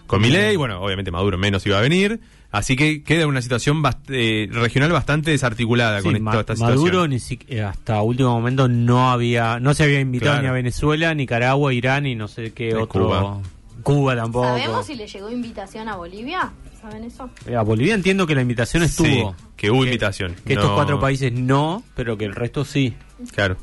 con 0.06 0.21
Milei. 0.23 0.56
Bueno, 0.56 0.80
obviamente 0.80 1.11
Maduro 1.11 1.38
menos 1.38 1.66
iba 1.66 1.78
a 1.78 1.80
venir. 1.83 2.21
Así 2.50 2.76
que 2.76 3.02
queda 3.02 3.26
una 3.26 3.42
situación 3.42 3.83
bast- 3.83 4.09
eh, 4.11 4.49
regional 4.50 4.92
bastante 4.92 5.33
desarticulada 5.33 5.99
Sí, 6.00 6.04
con 6.04 6.16
esta, 6.16 6.40
esta 6.40 6.54
situación. 6.54 6.78
Maduro 6.85 7.09
ni 7.09 7.18
si- 7.18 7.40
eh, 7.49 7.62
hasta 7.62 8.00
último 8.02 8.30
momento 8.30 8.68
no 8.68 9.11
había 9.11 9.59
no 9.59 9.75
se 9.75 9.83
había 9.83 9.99
invitado 10.00 10.33
Claro. 10.35 10.42
ni 10.44 10.49
a 10.49 10.52
Venezuela, 10.52 11.12
Nicaragua, 11.14 11.75
Irán 11.75 12.06
y 12.06 12.14
no 12.14 12.28
sé 12.28 12.52
qué 12.52 12.75
otro. 12.76 12.87
Cuba. 13.09 13.40
Cuba 13.83 14.14
tampoco. 14.16 14.47
¿Sabemos 14.47 14.87
si 14.87 14.94
le 14.94 15.06
llegó 15.09 15.30
invitación 15.30 15.88
a 15.88 15.97
Bolivia? 15.97 16.52
¿Saben 16.84 17.04
eso? 17.04 17.30
Eh, 17.46 17.56
A 17.56 17.62
Bolivia 17.62 17.94
entiendo 17.94 18.26
que 18.26 18.34
la 18.34 18.42
invitación 18.42 18.82
estuvo. 18.82 19.34
Sí, 19.38 19.44
que 19.56 19.70
hubo 19.70 19.84
invitación. 19.86 20.34
Que 20.46 20.52
estos 20.52 20.70
cuatro 20.72 21.00
países 21.00 21.32
no, 21.32 21.82
pero 21.96 22.18
que 22.18 22.26
el 22.26 22.34
resto 22.34 22.64
sí. 22.64 22.94
Claro. 23.32 23.56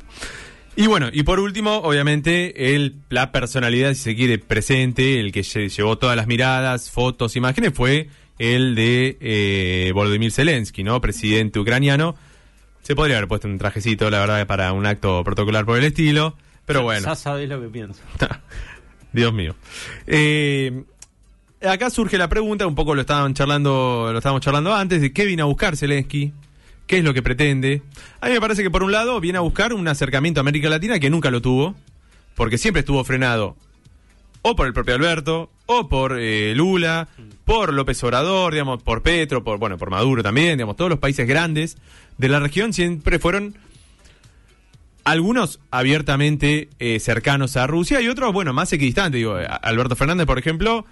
Y 0.75 0.87
bueno, 0.87 1.09
y 1.13 1.21
por 1.23 1.39
último, 1.39 1.75
obviamente, 1.79 2.73
el, 2.73 2.95
la 3.09 3.31
personalidad, 3.31 3.89
si 3.93 4.01
se 4.01 4.15
quiere, 4.15 4.39
presente, 4.39 5.19
el 5.19 5.31
que 5.31 5.41
lle- 5.41 5.69
llevó 5.69 5.97
todas 5.99 6.15
las 6.15 6.25
miradas, 6.25 6.89
fotos, 6.89 7.35
imágenes, 7.35 7.73
fue 7.75 8.09
el 8.39 8.73
de 8.73 9.17
eh, 9.21 9.91
Volodymyr 9.93 10.31
Zelensky, 10.31 10.83
¿no? 10.83 10.99
Presidente 10.99 11.59
ucraniano. 11.59 12.15
Se 12.81 12.95
podría 12.95 13.17
haber 13.17 13.27
puesto 13.27 13.47
un 13.47 13.59
trajecito, 13.59 14.09
la 14.09 14.19
verdad, 14.21 14.47
para 14.47 14.73
un 14.73 14.87
acto 14.87 15.23
protocolar 15.23 15.65
por 15.65 15.77
el 15.77 15.83
estilo. 15.83 16.35
Pero 16.65 16.81
bueno. 16.83 17.05
Ya 17.05 17.15
sabés 17.15 17.47
lo 17.47 17.61
que 17.61 17.67
pienso. 17.67 18.01
Dios 19.13 19.33
mío. 19.33 19.55
Eh, 20.07 20.83
acá 21.67 21.89
surge 21.89 22.17
la 22.17 22.29
pregunta, 22.29 22.67
un 22.67 22.75
poco 22.75 22.95
lo 22.95 23.01
estaban 23.01 23.33
charlando, 23.33 24.09
lo 24.11 24.17
estábamos 24.17 24.41
charlando 24.41 24.73
antes, 24.73 25.01
de 25.01 25.13
qué 25.13 25.25
viene 25.25 25.41
a 25.41 25.45
buscar 25.45 25.77
Zelensky, 25.77 26.33
qué 26.87 26.97
es 26.97 27.03
lo 27.03 27.13
que 27.13 27.21
pretende. 27.21 27.81
A 28.19 28.27
mí 28.27 28.33
me 28.33 28.41
parece 28.41 28.63
que 28.63 28.71
por 28.71 28.83
un 28.83 28.91
lado 28.91 29.19
viene 29.19 29.37
a 29.37 29.41
buscar 29.41 29.73
un 29.73 29.87
acercamiento 29.87 30.39
a 30.39 30.41
América 30.41 30.69
Latina 30.69 30.99
que 30.99 31.09
nunca 31.09 31.31
lo 31.31 31.41
tuvo, 31.41 31.75
porque 32.35 32.57
siempre 32.57 32.81
estuvo 32.81 33.03
frenado 33.03 33.55
o 34.41 34.55
por 34.55 34.67
el 34.67 34.73
propio 34.73 34.95
Alberto, 34.95 35.51
o 35.65 35.87
por 35.87 36.17
eh, 36.19 36.53
Lula, 36.55 37.07
por 37.45 37.73
López 37.73 38.03
Obrador, 38.03 38.53
digamos, 38.53 38.81
por 38.81 39.01
Petro, 39.03 39.43
por 39.43 39.59
bueno, 39.59 39.77
por 39.77 39.89
Maduro 39.89 40.23
también, 40.23 40.57
digamos, 40.57 40.75
todos 40.75 40.89
los 40.89 40.99
países 40.99 41.27
grandes 41.27 41.77
de 42.17 42.29
la 42.29 42.39
región 42.39 42.73
siempre 42.73 43.19
fueron 43.19 43.55
algunos 45.03 45.59
abiertamente 45.71 46.69
eh, 46.79 46.99
cercanos 46.99 47.57
a 47.57 47.67
Rusia 47.67 48.01
y 48.01 48.07
otros, 48.07 48.33
bueno, 48.33 48.53
más 48.53 48.71
equidistantes. 48.73 49.19
Digo, 49.19 49.35
Alberto 49.35 49.95
Fernández, 49.95 50.27
por 50.27 50.39
ejemplo, 50.39 50.85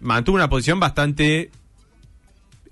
mantuvo 0.00 0.36
una 0.36 0.48
posición 0.48 0.80
bastante 0.80 1.50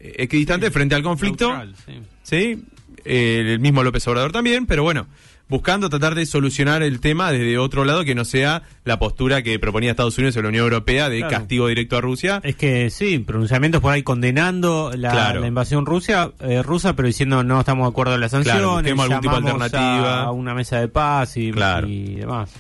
eh, 0.01 0.15
equidistante 0.19 0.71
frente 0.71 0.95
al 0.95 1.03
conflicto. 1.03 1.49
Neutral, 1.49 1.75
sí. 1.87 1.93
¿sí? 2.23 2.65
Eh, 3.05 3.45
el 3.55 3.61
mismo 3.61 3.83
López 3.83 4.07
Obrador 4.09 4.33
también, 4.33 4.67
pero 4.67 4.83
bueno, 4.83 5.07
buscando 5.49 5.89
tratar 5.89 6.15
de 6.15 6.27
solucionar 6.27 6.83
el 6.83 7.01
tema 7.01 7.33
desde 7.33 7.57
otro 7.57 7.85
lado 7.87 8.05
que 8.05 8.15
no 8.15 8.25
sea 8.27 8.63
la 8.85 8.99
postura 8.99 9.43
que 9.43 9.59
proponía 9.59 9.93
Estados 9.93 10.19
Unidos 10.19 10.37
en 10.37 10.43
la 10.43 10.49
Unión 10.51 10.65
Europea 10.65 11.09
de 11.09 11.19
Claro. 11.19 11.33
castigo 11.39 11.69
directo 11.69 11.97
a 11.97 12.01
Rusia. 12.03 12.41
Es 12.45 12.57
que 12.57 12.91
sí, 12.91 13.19
pronunciamientos 13.21 13.81
por 13.81 13.93
ahí 13.95 14.03
condenando 14.03 14.91
la, 14.95 15.11
Claro. 15.11 15.41
la 15.41 15.47
invasión 15.47 15.87
Rusia, 15.87 16.33
eh, 16.41 16.63
rusa, 16.63 16.95
pero 16.97 17.07
diciendo 17.09 17.43
no 17.45 17.59
estamos 17.61 17.87
de 17.87 17.91
acuerdo 17.91 18.15
en 18.15 18.21
las 18.21 18.33
sanciones, 18.33 18.61
Claro, 18.61 18.75
busquemos 18.75 19.05
algún 19.05 19.21
tipo 19.21 19.35
de 19.37 19.41
llamamos 19.43 19.63
alternativa. 19.63 20.23
a 20.23 20.33
una 20.33 20.55
mesa 20.55 20.81
de 20.81 20.89
paz 20.89 21.37
y, 21.39 21.51
Claro. 21.51 21.89
y 21.89 22.17
demás. 22.17 22.51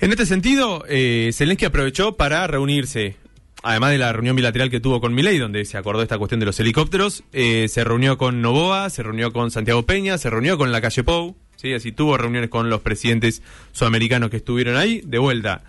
En 0.00 0.10
este 0.10 0.26
sentido, 0.26 0.84
eh, 0.88 1.30
Zelensky 1.34 1.66
aprovechó 1.66 2.16
para 2.16 2.46
reunirse, 2.46 3.16
además 3.64 3.90
de 3.90 3.98
la 3.98 4.12
reunión 4.12 4.36
bilateral 4.36 4.70
que 4.70 4.78
tuvo 4.80 5.00
con 5.00 5.14
Milei, 5.14 5.38
donde 5.38 5.64
se 5.64 5.76
acordó 5.76 6.02
esta 6.02 6.18
cuestión 6.18 6.38
de 6.40 6.46
los 6.46 6.60
helicópteros, 6.60 7.24
eh, 7.32 7.66
se 7.68 7.82
reunió 7.82 8.16
con 8.18 8.40
Novoa, 8.42 8.90
se 8.90 9.02
reunió 9.02 9.32
con 9.32 9.50
Santiago 9.50 9.84
Peña, 9.84 10.18
se 10.18 10.30
reunió 10.30 10.56
con 10.58 10.70
la 10.70 10.80
calle 10.80 11.02
Pou, 11.02 11.36
¿sí? 11.56 11.72
así 11.72 11.90
tuvo 11.90 12.16
reuniones 12.16 12.50
con 12.50 12.70
los 12.70 12.80
presidentes 12.82 13.42
sudamericanos 13.72 14.30
que 14.30 14.36
estuvieron 14.36 14.76
ahí. 14.76 15.00
De 15.04 15.18
vuelta, 15.18 15.64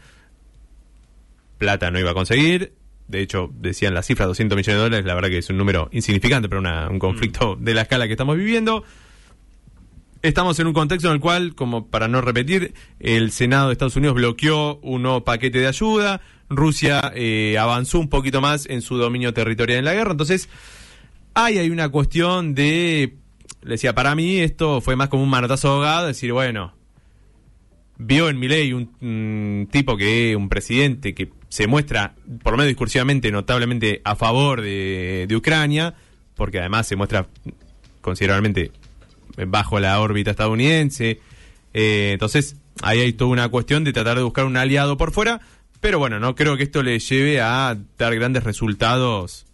plata 1.57 1.89
no 1.91 1.99
iba 1.99 2.11
a 2.11 2.13
conseguir. 2.13 2.73
De 3.07 3.21
hecho, 3.21 3.51
decían 3.53 3.93
la 3.93 4.01
cifra 4.03 4.25
200 4.25 4.55
millones 4.55 4.77
de 4.77 4.83
dólares, 4.83 5.05
la 5.05 5.13
verdad 5.15 5.29
que 5.29 5.37
es 5.37 5.49
un 5.49 5.57
número 5.57 5.89
insignificante 5.91 6.49
para 6.49 6.59
una- 6.59 6.89
un 6.89 6.99
conflicto 6.99 7.55
de 7.59 7.73
la 7.73 7.83
escala 7.83 8.07
que 8.07 8.13
estamos 8.13 8.35
viviendo. 8.35 8.83
Estamos 10.21 10.59
en 10.59 10.65
un 10.65 10.73
contexto 10.73 11.07
en 11.09 11.13
el 11.13 11.19
cual, 11.19 11.53
como 11.53 11.87
para 11.87 12.07
no 12.07 12.19
repetir, 12.19 12.73
el 12.99 13.31
Senado 13.31 13.67
de 13.67 13.73
Estados 13.73 13.95
Unidos 13.95 14.15
bloqueó 14.15 14.77
un 14.81 15.03
nuevo 15.03 15.23
paquete 15.23 15.59
de 15.59 15.67
ayuda, 15.67 16.19
Rusia 16.49 17.11
eh, 17.15 17.57
avanzó 17.59 17.99
un 17.99 18.09
poquito 18.09 18.41
más 18.41 18.67
en 18.67 18.81
su 18.81 18.97
dominio 18.97 19.33
territorial 19.33 19.79
en 19.79 19.85
la 19.85 19.93
guerra, 19.93 20.11
entonces 20.11 20.49
hay, 21.33 21.57
hay 21.57 21.69
una 21.69 21.89
cuestión 21.89 22.55
de, 22.55 23.17
le 23.61 23.69
decía, 23.69 23.93
para 23.95 24.15
mí 24.15 24.37
esto 24.37 24.81
fue 24.81 24.95
más 24.95 25.09
como 25.09 25.23
un 25.23 25.29
manotazo 25.29 25.69
ahogado, 25.69 26.07
decir, 26.07 26.31
bueno, 26.31 26.73
vio 27.97 28.29
en 28.29 28.39
Milei 28.39 28.73
un, 28.73 28.91
un 29.01 29.67
tipo 29.71 29.97
que, 29.97 30.35
un 30.35 30.49
presidente 30.49 31.13
que 31.13 31.31
se 31.49 31.67
muestra, 31.67 32.15
por 32.43 32.53
lo 32.53 32.57
menos 32.57 32.69
discursivamente, 32.69 33.31
notablemente 33.31 34.01
a 34.03 34.15
favor 34.15 34.61
de, 34.61 35.25
de 35.27 35.35
Ucrania, 35.35 35.95
porque 36.35 36.59
además 36.59 36.87
se 36.87 36.95
muestra 36.95 37.27
considerablemente 38.01 38.71
bajo 39.47 39.79
la 39.79 39.99
órbita 39.99 40.31
estadounidense. 40.31 41.19
Eh, 41.73 42.11
entonces, 42.13 42.57
ahí 42.81 42.99
hay 42.99 43.13
toda 43.13 43.31
una 43.31 43.49
cuestión 43.49 43.83
de 43.83 43.93
tratar 43.93 44.17
de 44.17 44.23
buscar 44.23 44.45
un 44.45 44.57
aliado 44.57 44.97
por 44.97 45.11
fuera, 45.11 45.41
pero 45.82 46.00
bueno, 46.00 46.20
no 46.20 46.36
creo 46.36 46.58
que 46.58 46.63
esto 46.63 46.82
le 46.84 47.00
lleve 47.00 47.41
a 47.41 47.77
dar 47.98 48.15
grandes 48.15 48.44
resultados 48.44 49.46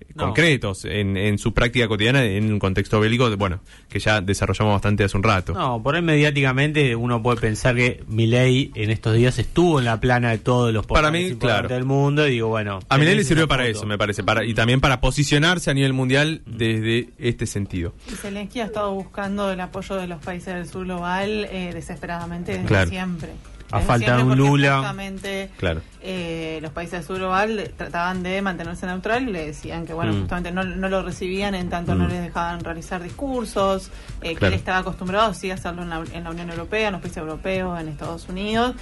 eh, 0.00 0.04
No. 0.14 0.26
concretos 0.26 0.84
en, 0.84 1.16
en 1.16 1.38
su 1.38 1.52
práctica 1.52 1.88
cotidiana 1.88 2.24
en 2.24 2.52
un 2.52 2.58
contexto 2.60 3.00
bélico, 3.00 3.36
bueno, 3.36 3.60
que 3.88 3.98
ya 3.98 4.20
desarrollamos 4.20 4.74
bastante 4.74 5.02
hace 5.04 5.16
un 5.16 5.22
rato. 5.24 5.52
No, 5.54 5.82
por 5.82 5.96
ahí 5.96 6.02
mediáticamente 6.02 6.94
uno 6.94 7.20
puede 7.22 7.40
pensar 7.40 7.74
que 7.74 8.04
Milei 8.06 8.70
en 8.76 8.90
estos 8.90 9.14
días 9.16 9.38
estuvo 9.40 9.78
en 9.80 9.84
la 9.86 9.98
plana 10.00 10.30
de 10.30 10.38
todos 10.38 10.72
los 10.72 10.86
Para 10.86 11.10
mí, 11.10 11.34
claro. 11.34 11.68
del 11.68 11.84
mundo 11.84 12.26
y 12.28 12.32
digo, 12.32 12.48
bueno. 12.48 12.78
A 12.88 12.96
Milei 12.98 13.16
le 13.16 13.24
sirvió 13.24 13.48
para 13.48 13.64
foto. 13.64 13.78
eso, 13.78 13.86
me 13.86 13.98
parece, 13.98 14.22
para, 14.22 14.44
y 14.44 14.54
también 14.54 14.80
para 14.80 15.00
posicionarse 15.00 15.70
a 15.70 15.74
nivel 15.74 15.92
mundial 15.92 16.42
desde 16.46 17.08
este 17.18 17.46
sentido. 17.46 17.92
Y 18.10 18.14
Zelensky 18.14 18.60
ha 18.60 18.66
estado 18.66 18.92
buscando 18.94 19.50
el 19.50 19.60
apoyo 19.60 19.96
de 19.96 20.06
los 20.06 20.22
países 20.22 20.54
del 20.54 20.68
sur 20.68 20.84
global 20.84 21.46
eh, 21.50 21.70
desesperadamente 21.74 22.52
desde 22.52 22.66
Claro. 22.66 22.88
siempre. 22.90 23.30
A 23.70 23.80
falta 23.80 24.16
de 24.16 24.22
un 24.22 24.36
Lula. 24.36 24.76
justamente, 24.78 25.50
Claro. 25.58 25.82
eh, 26.00 26.58
los 26.62 26.72
países 26.72 26.92
del 27.00 27.04
sur 27.04 27.18
global 27.18 27.70
trataban 27.76 28.22
de 28.22 28.40
mantenerse 28.40 28.86
neutral 28.86 29.28
y 29.28 29.32
le 29.32 29.46
decían 29.46 29.84
que 29.86 29.92
bueno 29.92 30.12
Mm. 30.14 30.20
justamente 30.20 30.52
no, 30.52 30.64
no 30.64 30.88
lo 30.88 31.02
recibían 31.02 31.54
en 31.54 31.68
tanto 31.68 31.94
no 31.94 32.04
Mm. 32.04 32.08
les 32.08 32.22
dejaban 32.22 32.60
realizar 32.60 33.02
discursos 33.02 33.90
eh, 34.22 34.34
que 34.36 34.46
él 34.46 34.54
estaba 34.54 34.78
acostumbrado 34.78 35.34
sí 35.34 35.50
a 35.50 35.54
hacerlo 35.54 35.82
en 35.82 35.90
la, 35.90 36.02
en 36.12 36.24
la 36.24 36.30
Unión 36.30 36.48
Europea 36.50 36.86
en 36.88 36.92
los 36.92 37.02
países 37.02 37.18
europeos 37.18 37.78
en 37.80 37.88
Estados 37.88 38.26
Unidos 38.28 38.74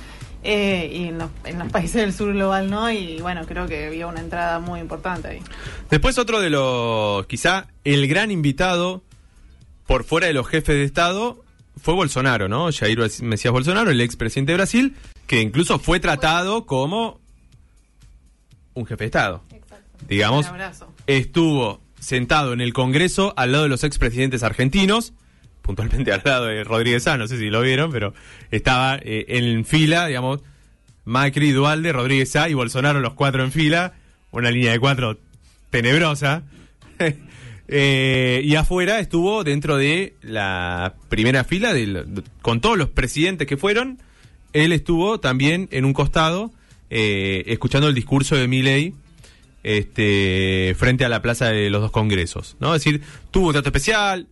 eh, 0.45 0.89
y 0.93 1.05
en 1.09 1.19
los, 1.19 1.31
en 1.45 1.59
los 1.59 1.73
países 1.73 2.03
del 2.03 2.13
sur 2.13 2.33
global 2.33 2.71
no 2.71 2.89
y 2.91 3.21
bueno 3.21 3.43
creo 3.47 3.67
que 3.67 3.87
había 3.87 4.07
una 4.07 4.21
entrada 4.21 4.61
muy 4.61 4.79
importante 4.79 5.29
ahí 5.29 5.41
Después 5.91 6.17
otro 6.19 6.41
de 6.41 6.51
los, 6.51 7.27
quizá 7.27 7.67
el 7.83 8.07
gran 8.07 8.31
invitado 8.31 9.03
por 9.87 10.05
fuera 10.05 10.27
de 10.29 10.33
los 10.33 10.47
jefes 10.47 10.77
de 10.77 10.85
Estado 10.85 11.43
fue 11.81 11.95
Bolsonaro, 11.95 12.49
¿no? 12.49 12.71
Jair 12.73 12.99
Mesías 13.23 13.53
Bolsonaro, 13.53 13.91
el 13.91 14.01
expresidente 14.01 14.53
de 14.53 14.57
Brasil, 14.57 14.97
que 15.27 15.41
incluso 15.41 15.79
fue 15.79 16.01
tratado 16.01 16.67
como 16.67 17.21
un 18.75 18.87
jefe 18.87 19.05
de 19.05 19.07
Estado. 19.07 19.43
Digamos, 20.09 20.47
Un 20.47 20.53
abrazo. 20.53 20.93
estuvo 21.07 21.81
sentado 21.99 22.53
en 22.53 22.61
el 22.61 22.73
Congreso 22.73 23.33
al 23.37 23.53
lado 23.53 23.65
de 23.65 23.71
los 23.71 23.85
expresidentes 23.85 24.43
argentinos, 24.43 25.13
puntualmente 25.63 26.13
al 26.13 26.23
lado 26.25 26.47
de 26.47 26.63
Rodríguez 26.65 27.05
Sá, 27.05 27.17
no 27.17 27.27
sé 27.27 27.39
si 27.39 27.51
lo 27.51 27.63
vieron, 27.63 27.91
pero 27.91 28.15
estaba 28.51 28.97
eh, 29.03 29.25
en 29.29 29.65
fila, 29.65 30.07
digamos, 30.07 30.41
Macri, 31.05 31.53
Dualde, 31.53 31.93
Rodríguez 31.93 32.31
Sá 32.31 32.49
y 32.49 32.55
Bolsonaro 32.55 33.01
los 33.01 33.15
cuatro 33.15 33.43
en 33.43 33.53
fila, 33.53 33.95
una 34.31 34.51
línea 34.51 34.73
de 34.73 34.79
cuatro 34.79 35.19
tenebrosa. 35.71 36.43
Eh, 37.69 38.43
y 38.45 38.55
afuera 38.55 39.01
estuvo 39.01 39.43
dentro 39.43 39.77
de 39.77 40.15
la 40.23 40.95
primera 41.09 41.45
fila, 41.45 41.75
con 42.43 42.61
todos 42.61 42.79
los 42.79 42.89
presidentes 42.89 43.47
que 43.47 43.57
fueron, 43.57 43.99
él 44.53 44.73
estuvo 44.73 45.19
también 45.21 45.69
en 45.73 45.85
un 45.85 45.93
costado, 45.93 46.53
eh, 46.91 47.45
escuchando 47.47 47.89
el 47.89 47.95
discurso 47.95 48.37
de 48.37 48.47
Milley 48.47 48.95
este, 49.65 50.77
frente 50.79 51.05
a 51.05 51.09
la 51.09 51.23
plaza 51.23 51.47
de 51.47 51.69
los 51.71 51.81
dos 51.81 51.91
congresos, 51.91 52.57
¿no? 52.61 52.75
Es 52.75 52.85
decir, 52.85 53.03
tuvo 53.33 53.49
un 53.49 53.53
trato 53.53 53.69
especial. 53.69 54.29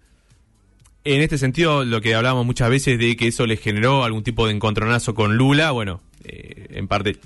En 1.03 1.21
este 1.21 1.37
sentido, 1.37 1.85
lo 1.85 2.01
que 2.01 2.15
hablábamos 2.15 2.47
muchas 2.47 2.71
veces 2.71 2.99
de 2.99 3.17
que 3.17 3.27
eso 3.27 3.45
le 3.45 3.57
generó 3.57 4.05
algún 4.05 4.23
tipo 4.23 4.47
de 4.47 4.55
encontronazo 4.55 5.15
con 5.15 5.37
Lula, 5.37 5.73
bueno, 5.73 6.01
eh, 6.25 6.69
en 6.71 6.89
parte, 6.89 7.19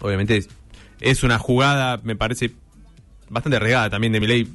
obviamente, 0.00 0.36
es, 0.36 0.48
es 1.00 1.22
una 1.22 1.38
jugada, 1.38 2.00
me 2.02 2.16
parece, 2.16 2.50
bastante 3.30 3.58
regada 3.58 3.88
también 3.88 4.12
de 4.12 4.20
Milei 4.20 4.48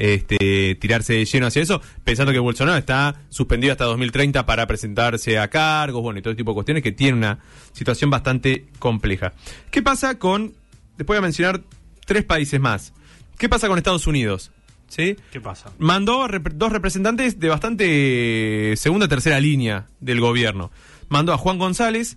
este, 0.00 0.76
tirarse 0.80 1.12
de 1.12 1.24
lleno 1.26 1.46
hacia 1.46 1.60
eso, 1.62 1.82
pensando 2.04 2.32
que 2.32 2.38
Bolsonaro 2.38 2.78
está 2.78 3.20
suspendido 3.28 3.72
hasta 3.72 3.84
2030 3.84 4.46
para 4.46 4.66
presentarse 4.66 5.38
a 5.38 5.48
cargos, 5.48 6.00
bueno, 6.02 6.18
y 6.18 6.22
todo 6.22 6.34
tipo 6.34 6.52
de 6.52 6.54
cuestiones 6.54 6.82
que 6.82 6.90
tiene 6.92 7.18
una 7.18 7.38
situación 7.72 8.08
bastante 8.08 8.64
compleja. 8.78 9.34
¿Qué 9.70 9.82
pasa 9.82 10.18
con, 10.18 10.54
después 10.96 11.08
voy 11.08 11.18
a 11.18 11.20
mencionar 11.20 11.60
tres 12.06 12.24
países 12.24 12.58
más, 12.58 12.92
¿qué 13.38 13.48
pasa 13.48 13.68
con 13.68 13.76
Estados 13.78 14.06
Unidos? 14.06 14.50
¿Sí? 14.88 15.16
¿Qué 15.30 15.40
pasa? 15.40 15.70
mandó 15.78 16.24
a 16.24 16.28
rep- 16.28 16.52
dos 16.54 16.72
representantes 16.72 17.38
de 17.38 17.48
bastante 17.48 18.74
segunda 18.76 19.06
tercera 19.06 19.38
línea 19.38 19.86
del 20.00 20.18
gobierno. 20.20 20.72
Mandó 21.08 21.32
a 21.32 21.38
Juan 21.38 21.58
González, 21.58 22.16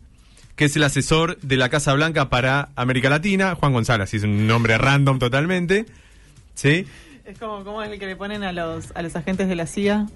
que 0.55 0.65
es 0.65 0.75
el 0.75 0.83
asesor 0.83 1.37
de 1.41 1.57
la 1.57 1.69
Casa 1.69 1.93
Blanca 1.93 2.29
para 2.29 2.69
América 2.75 3.09
Latina. 3.09 3.53
Juan 3.55 3.73
González, 3.73 4.13
es 4.13 4.23
un 4.23 4.47
nombre 4.47 4.77
random 4.77 5.19
totalmente. 5.19 5.85
¿Sí? 6.55 6.85
Es 7.25 7.37
como, 7.37 7.63
como 7.63 7.83
el 7.83 7.97
que 7.99 8.05
le 8.05 8.15
ponen 8.15 8.43
a 8.43 8.51
los 8.51 8.91
a 8.95 9.01
los 9.01 9.15
agentes 9.15 9.47
de 9.47 9.55
la 9.55 9.65
CIA 9.65 10.07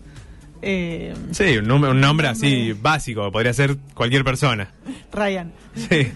eh, 0.61 1.13
Sí, 1.31 1.57
un 1.57 1.67
nombre, 1.67 1.91
un 1.91 1.99
nombre 1.99 2.27
así 2.27 2.73
básico, 2.73 3.31
podría 3.31 3.53
ser 3.53 3.77
cualquier 3.93 4.23
persona. 4.23 4.71
Ryan 5.11 5.51
Sí. 5.75 6.11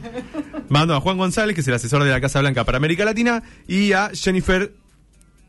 Mando 0.69 0.95
a 0.95 1.01
Juan 1.01 1.17
González, 1.17 1.53
que 1.53 1.61
es 1.61 1.67
el 1.67 1.75
asesor 1.75 2.03
de 2.03 2.09
la 2.09 2.21
Casa 2.21 2.39
Blanca 2.39 2.63
para 2.63 2.77
América 2.77 3.05
Latina, 3.05 3.43
y 3.67 3.93
a 3.93 4.11
Jennifer 4.13 4.73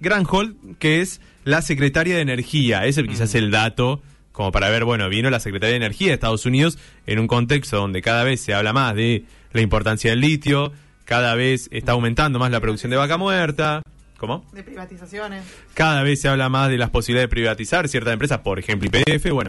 Granholm, 0.01 0.75
que 0.79 1.01
es 1.01 1.21
la 1.45 1.63
secretaria 1.63 2.17
de 2.17 2.21
Energía. 2.21 2.85
Ese 2.85 3.03
quizás 3.05 3.31
es 3.31 3.35
el 3.37 3.51
dato 3.51 4.03
como 4.33 4.51
para 4.51 4.71
ver, 4.71 4.85
bueno, 4.85 5.09
vino 5.09 5.31
la 5.31 5.41
secretaria 5.41 5.73
de 5.73 5.77
Energía 5.77 6.09
de 6.09 6.15
Estados 6.15 6.47
Unidos 6.47 6.79
en 7.07 7.19
un 7.19 7.27
contexto 7.27 7.77
donde 7.77 8.01
cada 8.03 8.25
vez 8.25 8.41
se 8.41 8.55
habla 8.55 8.73
más 8.73 8.95
de 8.95 9.25
la 9.53 9.61
importancia 9.61 10.11
del 10.11 10.21
litio, 10.21 10.73
cada 11.05 11.35
vez 11.35 11.69
está 11.71 11.93
aumentando 11.93 12.39
más 12.39 12.51
la 12.51 12.61
producción 12.61 12.91
de 12.91 12.97
vaca 12.97 13.19
muerta, 13.19 13.83
¿Cómo? 14.23 14.47
De 14.53 14.63
privatizaciones. 14.63 15.43
Cada 15.75 16.05
vez 16.05 16.21
se 16.21 16.29
habla 16.29 16.49
más 16.49 16.71
de 16.71 16.79
las 16.79 16.91
posibilidades 16.91 17.29
de 17.29 17.35
privatizar 17.35 17.89
ciertas 17.89 18.13
empresas, 18.13 18.39
por 18.39 18.61
ejemplo 18.61 18.89
IPF. 18.89 19.33
Bueno, 19.33 19.49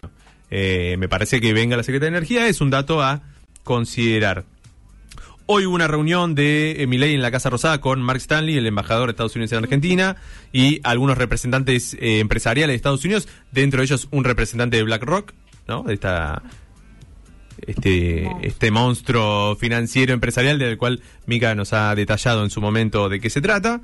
eh, 0.50 0.96
me 0.98 1.08
parece 1.08 1.40
que 1.40 1.52
venga 1.52 1.76
la 1.76 1.84
Secretaría 1.84 2.10
de 2.10 2.18
Energía 2.18 2.48
es 2.48 2.60
un 2.60 2.70
dato 2.70 3.00
a 3.00 3.22
considerar. 3.62 4.46
Hoy 5.46 5.66
hubo 5.66 5.76
una 5.76 5.86
reunión 5.86 6.34
de 6.34 6.82
eh, 6.82 6.88
Milei 6.88 7.14
en 7.14 7.22
la 7.22 7.30
Casa 7.30 7.50
Rosada 7.50 7.80
con 7.80 8.02
Mark 8.02 8.18
Stanley, 8.18 8.56
el 8.56 8.66
embajador 8.66 9.06
de 9.06 9.10
Estados 9.12 9.36
Unidos 9.36 9.52
en 9.52 9.58
Argentina, 9.58 10.16
y 10.52 10.80
algunos 10.82 11.18
representantes 11.18 11.94
eh, 11.94 12.18
empresariales 12.18 12.72
de 12.72 12.76
Estados 12.76 13.04
Unidos, 13.04 13.28
dentro 13.52 13.78
de 13.78 13.84
ellos 13.84 14.08
un 14.10 14.24
representante 14.24 14.76
de 14.76 14.82
BlackRock, 14.82 15.34
¿no? 15.68 15.84
De 15.84 15.94
esta 15.94 16.42
este, 17.64 18.28
este 18.42 18.72
monstruo 18.72 19.54
financiero 19.54 20.12
empresarial 20.12 20.58
del 20.58 20.76
cual 20.76 21.00
Mika 21.26 21.54
nos 21.54 21.72
ha 21.72 21.94
detallado 21.94 22.42
en 22.42 22.50
su 22.50 22.60
momento 22.60 23.08
de 23.08 23.20
qué 23.20 23.30
se 23.30 23.40
trata. 23.40 23.80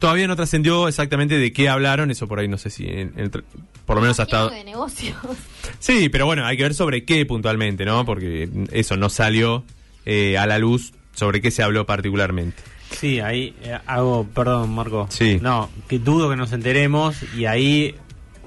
Todavía 0.00 0.26
no 0.26 0.34
trascendió 0.34 0.88
exactamente 0.88 1.38
de 1.38 1.52
qué 1.52 1.68
hablaron, 1.68 2.10
eso 2.10 2.26
por 2.26 2.40
ahí 2.40 2.48
no 2.48 2.58
sé 2.58 2.70
si, 2.70 2.86
en- 2.88 3.12
en- 3.16 3.30
por 3.30 3.94
lo 3.96 4.00
menos 4.02 4.18
hasta... 4.18 4.48
De 4.48 4.64
negocios. 4.64 5.16
Sí, 5.78 6.08
pero 6.10 6.26
bueno, 6.26 6.44
hay 6.44 6.56
que 6.56 6.64
ver 6.64 6.74
sobre 6.74 7.04
qué 7.04 7.24
puntualmente, 7.24 7.84
¿no? 7.86 8.04
Porque 8.04 8.48
eso 8.72 8.96
no 8.96 9.08
salió 9.08 9.64
eh, 10.04 10.36
a 10.36 10.46
la 10.46 10.58
luz 10.58 10.92
sobre 11.14 11.40
qué 11.40 11.50
se 11.50 11.62
habló 11.62 11.86
particularmente. 11.86 12.62
Sí, 12.90 13.20
ahí 13.20 13.54
eh, 13.62 13.78
hago, 13.86 14.26
perdón 14.34 14.74
Marco. 14.74 15.06
Sí. 15.10 15.38
No, 15.40 15.70
que 15.88 15.98
dudo 15.98 16.28
que 16.28 16.36
nos 16.36 16.52
enteremos 16.52 17.16
y 17.36 17.44
ahí, 17.46 17.94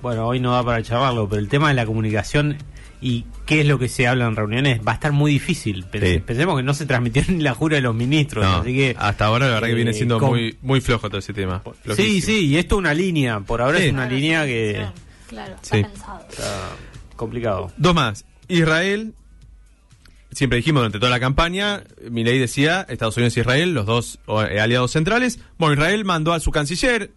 bueno, 0.02 0.28
hoy 0.28 0.40
no 0.40 0.52
da 0.52 0.64
para 0.64 0.84
charlarlo, 0.84 1.28
pero 1.30 1.40
el 1.40 1.48
tema 1.50 1.70
de 1.70 1.76
la 1.76 1.86
comunicación 1.86 2.58
y 3.04 3.26
qué 3.46 3.62
es 3.62 3.68
lo 3.68 3.78
que 3.78 3.90
se 3.90 4.08
habla 4.08 4.26
en 4.28 4.36
reuniones 4.36 4.80
va 4.88 4.94
a 4.94 4.96
estar 4.96 5.12
muy 5.12 5.32
difícil. 5.34 5.86
Sí. 5.92 6.20
Pensemos 6.26 6.56
que 6.58 6.64
no 6.64 6.74
se 6.74 6.86
transmitió 6.86 7.24
ni 7.28 7.44
la 7.44 7.54
jura 7.54 7.76
de 7.76 7.82
los 7.82 7.94
ministros, 7.94 8.44
No, 8.46 8.56
así 8.58 8.74
que... 8.74 8.96
hasta 8.98 9.26
ahora 9.26 9.48
la 9.48 9.54
verdad 9.56 9.68
que 9.68 9.74
eh, 9.74 9.76
viene 9.76 9.94
siendo 9.94 10.20
com- 10.20 10.30
muy, 10.32 10.58
muy 10.62 10.82
flojo 10.82 11.10
todo 11.10 11.20
ese 11.20 11.34
tema. 11.34 11.62
Sí, 11.66 11.72
Flojísimo. 11.84 12.26
sí, 12.26 12.46
y 12.48 12.58
esto 12.58 12.76
es 12.76 12.80
una 12.80 12.94
línea, 12.94 13.40
por 13.42 13.62
ahora 13.62 13.80
Sí. 13.80 13.86
es 13.88 13.94
una 13.94 14.06
línea 14.08 14.46
que 14.46 14.86
Claro, 15.28 15.56
está 15.62 15.76
Sí. 15.78 15.84
pensado. 15.84 16.26
está 16.30 16.70
complicado. 17.16 17.72
Dos 17.78 17.94
más. 17.94 18.26
Israel, 18.48 19.14
siempre 20.32 20.58
dijimos 20.58 20.82
durante 20.82 21.00
toda 21.00 21.12
la 21.12 21.20
campaña, 21.20 21.84
Milei 22.10 22.40
decía, 22.40 22.86
Estados 22.90 23.18
Unidos 23.18 23.36
y 23.38 23.42
Israel, 23.42 23.74
los 23.74 23.86
dos 23.86 24.20
o, 24.26 24.42
eh, 24.44 24.60
aliados 24.60 24.92
centrales. 24.92 25.40
Bueno, 25.58 25.74
Israel 25.76 26.06
mandó 26.06 26.34
a 26.34 26.40
su 26.40 26.52
canciller, 26.52 27.12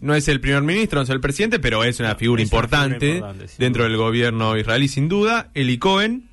no 0.00 0.14
es 0.14 0.28
el 0.28 0.40
primer 0.40 0.62
ministro, 0.62 0.98
no 0.98 1.04
es 1.04 1.10
el 1.10 1.20
presidente, 1.20 1.58
pero 1.58 1.84
es 1.84 2.00
una 2.00 2.14
figura 2.16 2.42
es 2.42 2.50
una 2.52 2.60
figura 2.60 2.76
importante 2.78 3.22
dentro 3.58 3.82
duda. 3.84 3.88
del 3.88 3.96
gobierno 3.98 4.56
israelí, 4.56 4.88
sin 4.88 5.08
duda. 5.08 5.50
Eli 5.54 5.78
Cohen. 5.78 6.28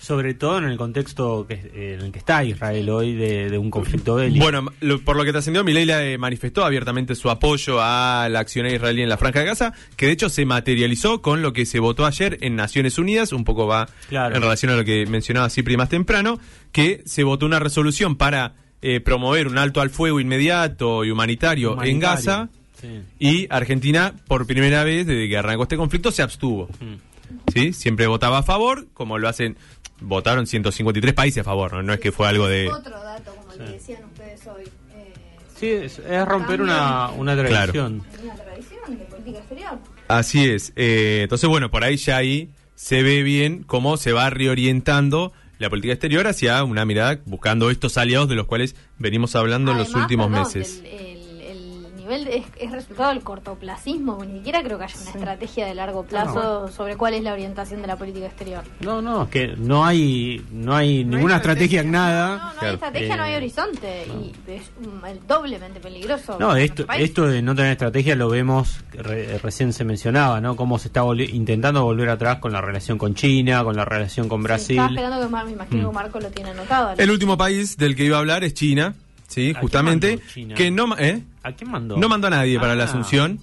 Sobre 0.00 0.32
todo 0.34 0.58
en 0.58 0.64
el 0.64 0.78
contexto 0.78 1.46
que, 1.46 1.54
eh, 1.54 1.94
en 1.98 2.06
el 2.06 2.10
que 2.10 2.18
está 2.18 2.42
Israel 2.42 2.88
hoy 2.88 3.14
de, 3.14 3.50
de 3.50 3.58
un 3.58 3.70
conflicto 3.70 4.14
bélico. 4.16 4.42
Bueno, 4.42 4.64
lo- 4.80 4.98
por 5.02 5.14
lo 5.16 5.24
que 5.24 5.30
trascendió, 5.30 5.62
Milei 5.62 5.84
le 5.84 6.16
manifestó 6.16 6.64
abiertamente 6.64 7.14
su 7.14 7.28
apoyo 7.30 7.80
a 7.80 8.26
la 8.30 8.40
acción 8.40 8.66
israelí 8.66 9.02
en 9.02 9.08
la 9.10 9.18
Franja 9.18 9.40
de 9.40 9.44
Gaza, 9.46 9.72
que 9.96 10.06
de 10.06 10.12
hecho 10.12 10.28
se 10.30 10.46
materializó 10.46 11.20
con 11.20 11.42
lo 11.42 11.52
que 11.52 11.66
se 11.66 11.78
votó 11.80 12.06
ayer 12.06 12.38
en 12.40 12.56
Naciones 12.56 12.98
Unidas, 12.98 13.32
un 13.32 13.44
poco 13.44 13.66
va 13.66 13.88
Claro. 14.08 14.34
en 14.34 14.40
relación 14.42 14.72
a 14.72 14.76
lo 14.76 14.84
que 14.84 15.04
mencionaba 15.06 15.50
Cipri 15.50 15.76
más 15.76 15.90
temprano, 15.90 16.40
que 16.72 17.02
se 17.04 17.22
votó 17.22 17.44
una 17.46 17.58
resolución 17.60 18.16
para 18.16 18.54
eh, 18.82 19.00
promover 19.00 19.46
un 19.48 19.58
alto 19.58 19.82
al 19.82 19.90
fuego 19.90 20.18
inmediato 20.18 21.04
y 21.04 21.10
humanitario, 21.10 21.80
en. 21.84 22.00
Gaza, 22.00 22.48
Sí. 22.80 23.02
y 23.18 23.46
Argentina, 23.50 24.14
por 24.26 24.46
primera 24.46 24.84
vez 24.84 25.06
desde 25.06 25.28
que 25.28 25.36
arrancó 25.36 25.64
este 25.64 25.76
conflicto, 25.76 26.10
se 26.12 26.22
abstuvo. 26.22 26.66
Mm. 26.80 27.52
¿Sí? 27.52 27.72
Siempre 27.72 28.06
votaba 28.06 28.38
a 28.38 28.42
favor, 28.42 28.86
como 28.94 29.18
lo 29.18 29.28
hacen, 29.28 29.56
votaron 30.00 30.46
153 30.46 31.14
países 31.14 31.40
a 31.42 31.44
favor, 31.44 31.72
no, 31.74 31.82
no 31.82 31.92
es 31.92 32.00
que 32.00 32.10
fue 32.12 32.26
algo 32.28 32.48
de... 32.48 32.68
Otro 32.68 32.98
dato, 33.02 33.34
como 33.36 33.52
el 33.52 33.58
que 33.58 33.72
decían 33.72 34.04
ustedes 34.04 34.46
hoy. 34.46 34.64
Eh, 34.94 35.12
Sí, 35.56 35.68
es, 35.68 35.98
es 35.98 36.24
romper 36.26 36.62
una, 36.62 37.10
una 37.10 37.36
tradición. 37.36 38.02
una 38.22 38.34
tradición 38.34 38.98
de 38.98 39.04
política 39.04 39.38
exterior. 39.38 39.78
Así 40.08 40.48
es. 40.48 40.72
Eh, 40.74 41.20
entonces, 41.24 41.48
bueno, 41.48 41.70
por 41.70 41.84
ahí 41.84 41.96
ya 41.98 42.16
ahí 42.16 42.48
se 42.74 43.02
ve 43.02 43.22
bien 43.22 43.62
cómo 43.64 43.96
se 43.98 44.12
va 44.12 44.30
reorientando 44.30 45.32
la 45.58 45.68
política 45.68 45.92
exterior 45.92 46.26
hacia 46.26 46.64
una 46.64 46.86
mirada 46.86 47.20
buscando 47.26 47.68
estos 47.70 47.98
aliados 47.98 48.28
de 48.30 48.34
los 48.36 48.46
cuales 48.46 48.74
venimos 48.98 49.36
hablando 49.36 49.72
en 49.72 49.78
los 49.78 49.94
últimos 49.94 50.28
perdón, 50.28 50.44
meses. 50.46 50.82
El, 50.82 51.06
el 51.06 51.09
nivel 52.18 52.24
de- 52.24 52.36
es, 52.38 52.44
es 52.58 52.72
resultado 52.72 53.10
del 53.10 53.22
cortoplacismo, 53.22 54.24
ni 54.24 54.38
siquiera 54.38 54.62
creo 54.62 54.78
que 54.78 54.84
haya 54.84 54.96
una 55.00 55.10
estrategia 55.10 55.66
de 55.66 55.74
largo 55.74 56.04
plazo 56.04 56.68
sobre 56.68 56.96
cuál 56.96 57.14
es 57.14 57.22
la 57.22 57.32
orientación 57.32 57.80
de 57.82 57.86
la 57.86 57.96
política 57.96 58.26
exterior. 58.26 58.62
No, 58.80 59.00
no, 59.02 59.22
es 59.24 59.28
que 59.30 59.48
no 59.56 59.84
hay, 59.84 60.44
no 60.52 60.74
hay 60.74 61.04
No 61.04 61.10
hay 61.10 61.16
ninguna 61.16 61.36
estrategia, 61.36 61.80
estrategia. 61.80 61.80
en 61.80 61.90
No, 61.92 61.98
nada. 61.98 62.36
no 62.38 62.48
hay 62.50 62.56
Claro. 62.58 62.74
estrategia, 62.74 63.16
no 63.16 63.22
hay 63.22 63.32
Eh, 63.32 63.36
horizonte 63.36 64.06
y 64.06 64.50
es 64.50 64.70
mm, 64.80 65.04
el 65.06 65.26
doblemente 65.26 65.80
peligroso. 65.80 66.36
No, 66.40 66.56
esto, 66.56 66.84
de 67.26 67.42
no 67.42 67.54
tener 67.54 67.72
estrategia 67.72 68.14
lo 68.16 68.28
vemos, 68.28 68.80
re- 68.92 69.38
recién 69.38 69.72
se 69.72 69.84
mencionaba, 69.84 70.40
¿no? 70.40 70.56
Cómo 70.56 70.78
se 70.78 70.88
está 70.88 71.02
volvi- 71.02 71.32
intentando 71.32 71.84
volver 71.84 72.08
atrás 72.08 72.38
con 72.38 72.52
la 72.52 72.60
relación 72.60 72.98
con 72.98 73.14
China, 73.14 73.62
con 73.64 73.76
la 73.76 73.84
relación 73.84 74.28
con 74.28 74.40
Sí, 74.40 74.44
Brasil. 74.44 74.76
estaba 74.78 74.90
esperando 74.94 75.20
que 75.20 75.28
Mar- 75.28 75.46
me 75.46 75.52
imagino 75.52 75.88
que 75.90 75.94
Marco 75.94 76.20
lo 76.20 76.28
tiene 76.30 76.50
anotado. 76.50 76.94
El 76.98 77.10
último 77.10 77.36
país 77.36 77.76
del 77.76 77.94
que 77.96 78.04
iba 78.04 78.16
a 78.16 78.20
hablar 78.20 78.44
es 78.44 78.54
China, 78.54 78.94
sí, 79.28 79.52
¿A 79.56 79.60
justamente, 79.60 80.18
China? 80.32 80.54
que 80.54 80.70
no, 80.70 80.86
ma- 80.88 80.96
¿eh? 80.98 81.22
¿A 81.42 81.52
quién 81.52 81.70
mandó? 81.70 81.96
no 81.96 82.08
mandó 82.08 82.26
a 82.26 82.30
nadie 82.30 82.58
para 82.60 82.74
la 82.74 82.84
Ah, 82.84 82.86
Asunción, 82.86 83.40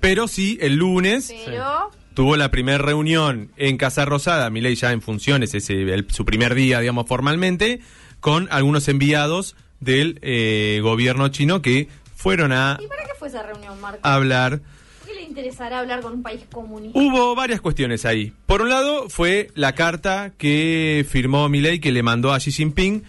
pero 0.00 0.26
sí 0.28 0.58
el 0.60 0.76
lunes 0.76 1.32
Pero 1.44 1.90
tuvo 2.14 2.36
la 2.36 2.50
primera 2.50 2.78
reunión 2.78 3.50
en 3.56 3.76
Casa 3.76 4.04
Rosada, 4.04 4.48
Milei 4.50 4.74
ya 4.74 4.92
en 4.92 5.02
funciones, 5.02 5.54
es 5.54 5.68
el- 5.70 6.06
su 6.10 6.24
primer 6.24 6.54
día, 6.54 6.80
digamos, 6.80 7.06
formalmente, 7.06 7.80
con 8.20 8.48
algunos 8.50 8.88
enviados 8.88 9.54
del 9.80 10.18
eh, 10.22 10.80
gobierno 10.82 11.28
chino 11.28 11.60
que 11.62 11.88
fueron 12.14 12.50
a 12.52 12.78
¿y 12.82 12.86
para 12.88 13.04
qué 13.04 13.12
fue 13.18 13.28
esa 13.28 13.42
reunión, 13.42 13.78
Marco? 13.80 14.00
hablar. 14.02 14.60
¿Por 15.00 15.08
qué 15.08 15.14
le 15.14 15.22
interesará 15.24 15.80
hablar 15.80 16.00
con 16.00 16.14
un 16.14 16.22
país 16.22 16.40
comunista? 16.50 16.98
Hubo 16.98 17.34
varias 17.34 17.60
cuestiones 17.60 18.06
ahí. 18.06 18.32
Por 18.46 18.62
un 18.62 18.70
lado 18.70 19.08
fue 19.10 19.50
la 19.54 19.74
carta 19.74 20.32
que 20.38 21.06
firmó 21.08 21.48
Milei 21.50 21.78
que 21.78 21.92
le 21.92 22.02
mandó 22.02 22.32
a 22.32 22.38
Xi 22.40 22.50
Jinping 22.50 23.04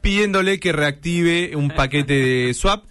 pidiéndole 0.00 0.60
que 0.60 0.72
reactive 0.72 1.56
un 1.56 1.70
paquete 1.70 2.14
de 2.14 2.54
swap 2.54 2.84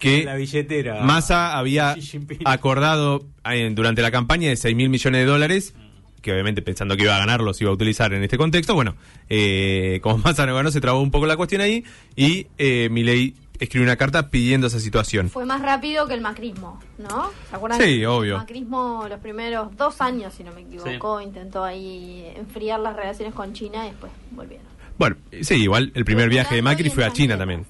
que 0.00 0.24
la 0.24 0.34
billetera. 0.34 1.02
Massa 1.02 1.56
había 1.56 1.94
acordado 2.44 3.26
eh, 3.48 3.70
durante 3.72 4.02
la 4.02 4.10
campaña 4.10 4.48
de 4.48 4.56
6 4.56 4.74
mil 4.74 4.88
millones 4.88 5.20
de 5.20 5.26
dólares, 5.26 5.74
que 6.20 6.32
obviamente 6.32 6.62
pensando 6.62 6.96
que 6.96 7.04
iba 7.04 7.14
a 7.14 7.18
ganar 7.18 7.40
los 7.40 7.60
iba 7.60 7.70
a 7.70 7.74
utilizar 7.74 8.12
en 8.12 8.24
este 8.24 8.36
contexto. 8.36 8.74
Bueno, 8.74 8.96
eh, 9.28 10.00
como 10.02 10.18
Massa 10.24 10.46
no 10.46 10.54
ganó, 10.54 10.70
se 10.72 10.80
trabó 10.80 11.00
un 11.00 11.10
poco 11.12 11.26
la 11.26 11.36
cuestión 11.36 11.60
ahí 11.60 11.84
y 12.16 12.48
eh, 12.58 12.88
Milei 12.90 13.34
escribió 13.60 13.84
una 13.84 13.96
carta 13.96 14.30
pidiendo 14.30 14.68
esa 14.68 14.80
situación. 14.80 15.28
Fue 15.28 15.44
más 15.44 15.60
rápido 15.60 16.06
que 16.08 16.14
el 16.14 16.22
macrismo, 16.22 16.80
¿no? 16.96 17.30
¿Se 17.50 17.56
acuerdan? 17.56 17.78
Sí, 17.78 17.98
que 17.98 18.06
obvio. 18.06 18.34
El 18.34 18.40
macrismo 18.40 19.06
los 19.06 19.20
primeros 19.20 19.76
dos 19.76 20.00
años, 20.00 20.32
si 20.34 20.42
no 20.42 20.52
me 20.52 20.62
equivoco, 20.62 21.20
intentó 21.20 21.62
ahí 21.62 22.24
enfriar 22.36 22.80
las 22.80 22.96
relaciones 22.96 23.34
con 23.34 23.52
China 23.52 23.86
y 23.86 23.90
después 23.90 24.10
volvieron. 24.30 24.66
Bueno, 24.96 25.16
sí, 25.42 25.54
igual 25.56 25.92
el 25.94 26.04
primer 26.06 26.24
Pero 26.24 26.32
viaje 26.32 26.54
de 26.54 26.62
Macri 26.62 26.88
fue 26.88 27.04
a 27.04 27.12
China 27.12 27.36
también. 27.36 27.66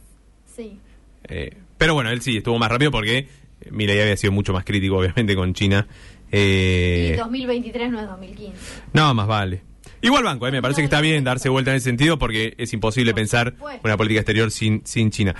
Sí. 0.57 0.79
Eh, 1.25 1.57
pero 1.81 1.95
bueno, 1.95 2.11
él 2.11 2.21
sí 2.21 2.37
estuvo 2.37 2.59
más 2.59 2.71
rápido 2.71 2.90
porque 2.90 3.16
eh, 3.19 3.27
Milei 3.71 3.99
había 3.99 4.14
sido 4.19 4.33
mucho 4.33 4.53
más 4.53 4.64
crítico, 4.66 4.97
obviamente, 4.99 5.35
con 5.35 5.55
China. 5.55 5.88
Eh, 6.31 7.12
Y 7.14 7.16
2023 7.16 7.90
no 7.90 8.01
es 8.03 8.07
2015. 8.07 8.53
no, 8.93 9.14
más 9.14 9.27
vale. 9.27 9.62
Igual 10.03 10.25
banco, 10.25 10.47
eh, 10.47 10.53
me 10.53 10.61
parece 10.61 10.83
que 10.83 10.85
está 10.85 11.01
bien 11.01 11.25
darse 11.25 11.49
vuelta 11.49 11.71
en 11.71 11.79
ese 11.79 11.85
sentido 11.85 12.19
porque 12.19 12.55
es 12.59 12.73
imposible 12.75 13.14
pensar 13.14 13.55
una 13.83 13.97
política 13.97 14.21
exterior 14.21 14.51
sin, 14.51 14.83
sin 14.85 15.11
China. 15.11 15.35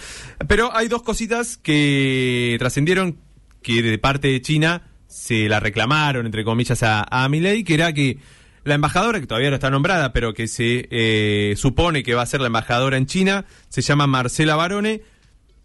Pero 0.49 0.75
hay 0.75 0.89
dos 0.89 1.03
cositas 1.03 1.59
que 1.59 2.57
trascendieron 2.59 3.19
que 3.63 3.83
de 3.83 3.99
parte 3.99 4.29
de 4.29 4.41
China 4.41 4.91
se 5.09 5.47
la 5.47 5.61
reclamaron, 5.61 6.25
entre 6.25 6.43
comillas, 6.43 6.83
a, 6.83 7.05
a 7.11 7.29
Milei, 7.29 7.65
que 7.65 7.75
era 7.75 7.93
que 7.93 8.19
la 8.65 8.75
embajadora, 8.75 9.21
que 9.21 9.27
todavía 9.27 9.51
no 9.51 9.57
está 9.57 9.71
nombrada, 9.71 10.13
pero 10.15 10.33
que 10.33 10.49
se 10.49 10.89
eh, 10.91 11.55
supone 11.57 12.03
que 12.03 12.15
va 12.15 12.23
a 12.23 12.27
ser 12.27 12.41
la 12.41 12.47
embajadora 12.47 12.97
en 12.97 13.07
China, 13.07 13.45
se 13.69 13.83
llama 13.83 14.07
Marcela 14.07 14.57
Barone, 14.57 15.03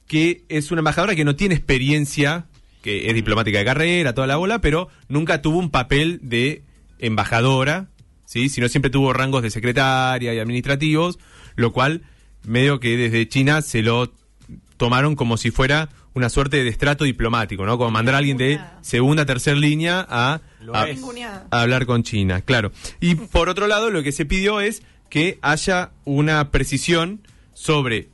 que 0.07 0.43
es 0.49 0.71
una 0.71 0.79
embajadora 0.79 1.15
que 1.15 1.25
no 1.25 1.35
tiene 1.35 1.55
experiencia, 1.55 2.45
que 2.81 3.09
es 3.09 3.15
diplomática 3.15 3.59
de 3.59 3.65
carrera, 3.65 4.13
toda 4.13 4.27
la 4.27 4.35
bola, 4.37 4.59
pero 4.61 4.89
nunca 5.07 5.41
tuvo 5.41 5.57
un 5.57 5.71
papel 5.71 6.19
de 6.21 6.63
embajadora, 6.99 7.87
¿sí? 8.25 8.49
sino 8.49 8.69
siempre 8.69 8.91
tuvo 8.91 9.13
rangos 9.13 9.41
de 9.41 9.49
secretaria 9.49 10.33
y 10.33 10.39
administrativos, 10.39 11.19
lo 11.55 11.71
cual 11.71 12.03
medio 12.43 12.79
que 12.79 12.97
desde 12.97 13.27
China 13.27 13.61
se 13.61 13.81
lo 13.81 14.11
tomaron 14.77 15.15
como 15.15 15.37
si 15.37 15.51
fuera 15.51 15.89
una 16.13 16.29
suerte 16.29 16.63
de 16.63 16.69
estrato 16.69 17.03
diplomático, 17.03 17.65
¿no? 17.65 17.77
Como 17.77 17.91
mandar 17.91 18.15
a 18.15 18.19
alguien 18.19 18.37
de 18.37 18.59
segunda, 18.81 19.25
tercera 19.25 19.57
línea 19.57 20.05
a, 20.07 20.39
a 20.71 21.61
hablar 21.61 21.85
con 21.85 22.03
China, 22.03 22.41
claro. 22.41 22.71
Y 23.01 23.15
por 23.15 23.49
otro 23.49 23.67
lado, 23.67 23.89
lo 23.91 24.01
que 24.01 24.13
se 24.13 24.25
pidió 24.25 24.61
es 24.61 24.81
que 25.09 25.39
haya 25.41 25.91
una 26.05 26.51
precisión 26.51 27.21
sobre 27.53 28.09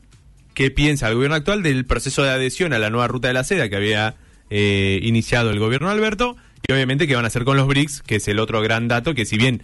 qué 0.54 0.72
piensa 0.72 1.08
el 1.08 1.16
gobierno 1.16 1.36
actual 1.36 1.64
del 1.64 1.86
proceso 1.86 2.24
de 2.24 2.30
adhesión 2.30 2.74
a 2.74 2.80
la 2.80 2.90
nueva 2.90 3.08
ruta 3.08 3.28
de 3.30 3.34
la 3.34 3.44
seda 3.44 3.70
que 3.70 3.76
había 3.76 4.16
eh, 4.50 5.00
iniciado 5.04 5.50
el 5.52 5.60
gobierno 5.60 5.90
Alberto 5.90 6.36
y 6.68 6.74
obviamente 6.74 7.08
qué 7.08 7.16
van 7.16 7.26
a 7.26 7.28
hacer 7.28 7.44
con 7.46 7.58
los 7.58 7.68
BRICS, 7.68 8.02
que 8.04 8.16
es 8.18 8.28
el 8.28 8.40
otro 8.40 8.62
gran 8.62 8.88
dato 8.88 9.14
que 9.14 9.26
si 9.26 9.38
bien 9.38 9.62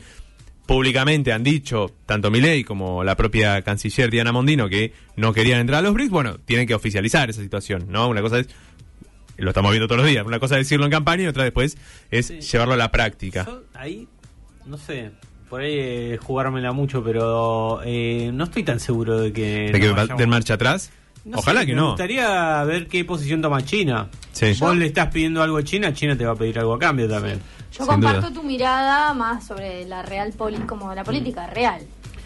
públicamente 0.65 1.32
han 1.32 1.43
dicho 1.43 1.93
tanto 2.06 2.30
Milei 2.32 2.63
como 2.63 3.04
la 3.04 3.15
propia 3.15 3.62
canciller 3.62 4.10
Diana 4.12 4.32
Mondino 4.32 4.67
que 4.67 4.93
no 5.15 5.34
querían 5.34 5.60
entrar 5.62 5.80
a 5.80 5.82
los 5.82 5.93
BRICS, 5.93 6.10
bueno, 6.12 6.38
tienen 6.39 6.67
que 6.67 6.73
oficializar 6.76 7.30
esa 7.30 7.41
situación, 7.41 7.86
¿no? 7.89 8.08
Una 8.10 8.21
cosa 8.21 8.39
es 8.39 8.47
lo 9.38 9.50
estamos 9.52 9.71
viendo 9.71 9.88
todos 9.88 10.02
los 10.02 10.10
días. 10.10 10.26
Una 10.26 10.39
cosa 10.39 10.56
es 10.56 10.65
decirlo 10.65 10.86
en 10.86 10.91
campaña 10.91 11.23
y 11.23 11.28
otra 11.28 11.43
después 11.43 11.78
es 12.10 12.26
Sí. 12.28 12.39
llevarlo 12.41 12.73
a 12.73 12.78
la 12.78 12.91
práctica. 12.91 13.45
Yo 13.45 13.63
ahí, 13.76 14.08
no 14.65 14.78
sé, 14.78 15.12
por 15.49 15.62
ahí 15.62 15.73
eh, 15.75 16.19
jugármela 16.21 16.71
mucho, 16.71 17.03
pero 17.03 17.81
eh, 17.83 18.31
no 18.33 18.45
estoy 18.45 18.63
tan 18.63 18.79
seguro 18.79 19.19
de 19.19 19.31
que... 19.33 19.71
¿De 19.71 19.79
que 19.79 19.88
no 19.88 20.27
marcha 20.27 20.55
atrás? 20.55 20.91
No 21.25 21.39
Ojalá 21.39 21.62
sé, 21.62 21.65
que 21.67 21.73
me 21.73 21.81
no. 21.81 21.88
gustaría 21.89 22.63
ver 22.63 22.88
qué 22.88 23.03
posición 23.03 23.41
toma 23.41 23.63
China. 23.63 24.07
Sí. 24.31 24.53
Vos 24.60 24.75
le 24.77 24.86
estás 24.86 25.07
pidiendo 25.07 25.43
algo 25.43 25.57
a 25.57 25.63
China, 25.63 25.93
China 25.93 26.17
te 26.17 26.25
va 26.25 26.31
a 26.33 26.36
pedir 26.36 26.57
algo 26.60 26.73
a 26.73 26.79
cambio 26.79 27.07
también. 27.10 27.39
Yo 27.71 27.79
Sin 27.83 27.86
comparto 27.88 28.29
duda. 28.29 28.33
tu 28.33 28.43
mirada 28.43 29.13
más 29.13 29.45
sobre 29.45 29.86
la 29.86 30.03
real 30.03 30.31
poli, 30.31 30.57
como 30.60 30.93
la 30.95 31.03
política 31.03 31.47
real. 31.47 31.81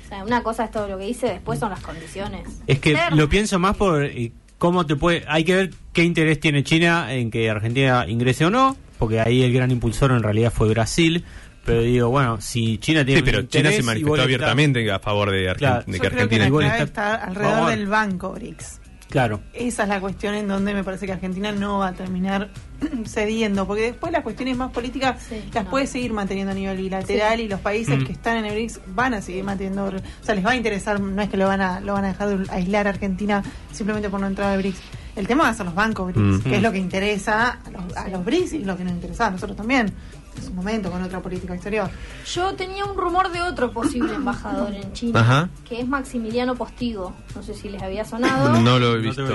O 0.05 0.07
sea, 0.07 0.23
una 0.23 0.43
cosa 0.43 0.65
es 0.65 0.71
todo 0.71 0.87
lo 0.87 0.97
que 0.99 1.05
dice, 1.05 1.27
después 1.27 1.59
son 1.59 1.71
las 1.71 1.79
condiciones. 1.81 2.47
Es 2.67 2.79
que 2.79 2.95
lo 3.11 3.27
pienso 3.27 3.57
más 3.57 3.75
por 3.75 4.03
eh, 4.03 4.31
cómo 4.57 4.85
te 4.85 4.95
puede... 4.95 5.23
Hay 5.27 5.43
que 5.45 5.55
ver 5.55 5.71
qué 5.93 6.03
interés 6.03 6.39
tiene 6.39 6.63
China 6.63 7.13
en 7.13 7.31
que 7.31 7.49
Argentina 7.49 8.05
ingrese 8.07 8.45
o 8.45 8.49
no, 8.51 8.77
porque 8.99 9.19
ahí 9.19 9.41
el 9.41 9.51
gran 9.51 9.71
impulsor 9.71 10.11
en 10.11 10.21
realidad 10.21 10.53
fue 10.55 10.69
Brasil. 10.69 11.23
Pero 11.65 11.81
digo, 11.81 12.09
bueno, 12.09 12.41
si 12.41 12.77
China 12.79 13.05
tiene 13.05 13.19
Sí, 13.21 13.25
pero 13.25 13.43
China 13.43 13.71
se 13.71 13.83
manifestó 13.83 14.21
abiertamente 14.21 14.91
a 14.91 14.99
favor 14.99 15.29
de, 15.31 15.47
Argen- 15.49 15.57
Claro. 15.57 15.83
de 15.85 15.91
Yo 15.97 16.01
que 16.01 16.09
creo 16.09 16.27
que 16.29 16.35
Argentina... 16.35 16.45
la 16.45 16.69
clave 16.75 16.83
está- 16.83 17.15
alrededor 17.15 17.53
Vamos. 17.53 17.69
del 17.71 17.87
banco 17.87 18.31
BRICS. 18.33 18.77
Claro. 19.09 19.41
Esa 19.53 19.83
es 19.83 19.89
la 19.89 19.99
cuestión 19.99 20.35
en 20.35 20.47
donde 20.47 20.73
me 20.73 20.85
parece 20.85 21.05
que 21.05 21.11
Argentina 21.11 21.51
no 21.51 21.79
va 21.79 21.89
a 21.89 21.93
terminar 21.93 22.49
cediendo, 23.05 23.67
porque 23.67 23.83
después 23.83 24.11
las 24.13 24.23
cuestiones 24.23 24.55
más 24.57 24.71
políticas 24.71 25.21
Sí, 25.27 25.43
las 25.53 25.65
no. 25.65 25.69
puede 25.69 25.85
seguir 25.85 26.13
manteniendo 26.13 26.51
a 26.51 26.55
nivel 26.55 26.77
bilateral 26.77 27.39
y 27.41 27.47
los 27.47 27.59
países 27.59 27.99
Mm. 27.99 28.05
que 28.05 28.13
están 28.13 28.37
en 28.37 28.45
el 28.45 28.53
BRICS 28.53 28.79
van 28.87 29.13
a 29.13 29.21
seguir 29.21 29.43
manteniendo, 29.43 29.85
o 29.85 29.91
sea, 30.25 30.33
les 30.33 30.45
va 30.45 30.51
a 30.51 30.55
interesar, 30.55 30.99
no 30.99 31.21
es 31.21 31.29
que 31.29 31.37
lo 31.37 31.45
van 31.47 31.61
a 31.61 31.79
lo 31.81 31.93
van 31.93 32.05
a 32.05 32.07
dejar 32.09 32.37
de 32.37 32.51
aislar 32.51 32.87
a 32.87 32.91
Argentina 32.91 33.43
simplemente 33.71 34.09
por 34.09 34.19
no 34.21 34.27
entrar 34.27 34.51
al 34.53 34.57
BRICS. 34.59 34.79
El 35.17 35.27
tema 35.27 35.43
va 35.43 35.49
a 35.49 35.53
ser 35.53 35.65
los 35.65 35.75
bancos 35.75 36.13
BRICS, 36.13 36.39
Mm. 36.39 36.49
que 36.49 36.55
es 36.55 36.61
lo 36.61 36.71
que 36.71 36.77
interesa 36.77 37.59
a 37.65 37.69
los, 37.69 37.97
a 37.97 38.07
los 38.07 38.23
BRICS 38.25 38.53
y 38.53 38.59
lo 38.63 38.77
que 38.77 38.85
nos 38.85 38.93
interesa 38.93 39.27
a 39.27 39.31
nosotros 39.31 39.57
también. 39.57 39.91
En 40.37 40.43
su 40.43 40.53
momento 40.53 40.89
con 40.89 41.01
otra 41.03 41.19
política 41.19 41.53
exterior. 41.53 41.89
Yo 42.33 42.53
tenía 42.55 42.85
un 42.85 42.95
rumor 42.97 43.31
de 43.31 43.41
otro 43.41 43.71
posible 43.71 44.13
embajador 44.15 44.73
en 44.73 44.93
China, 44.93 45.19
Ajá. 45.19 45.49
que 45.67 45.81
es 45.81 45.87
Maximiliano 45.87 46.55
Postigo. 46.55 47.13
No 47.35 47.43
sé 47.43 47.53
si 47.53 47.69
les 47.69 47.81
había 47.81 48.05
sonado. 48.05 48.59
No 48.61 48.79
lo 48.79 48.95
he 48.95 48.99
visto. 48.99 49.25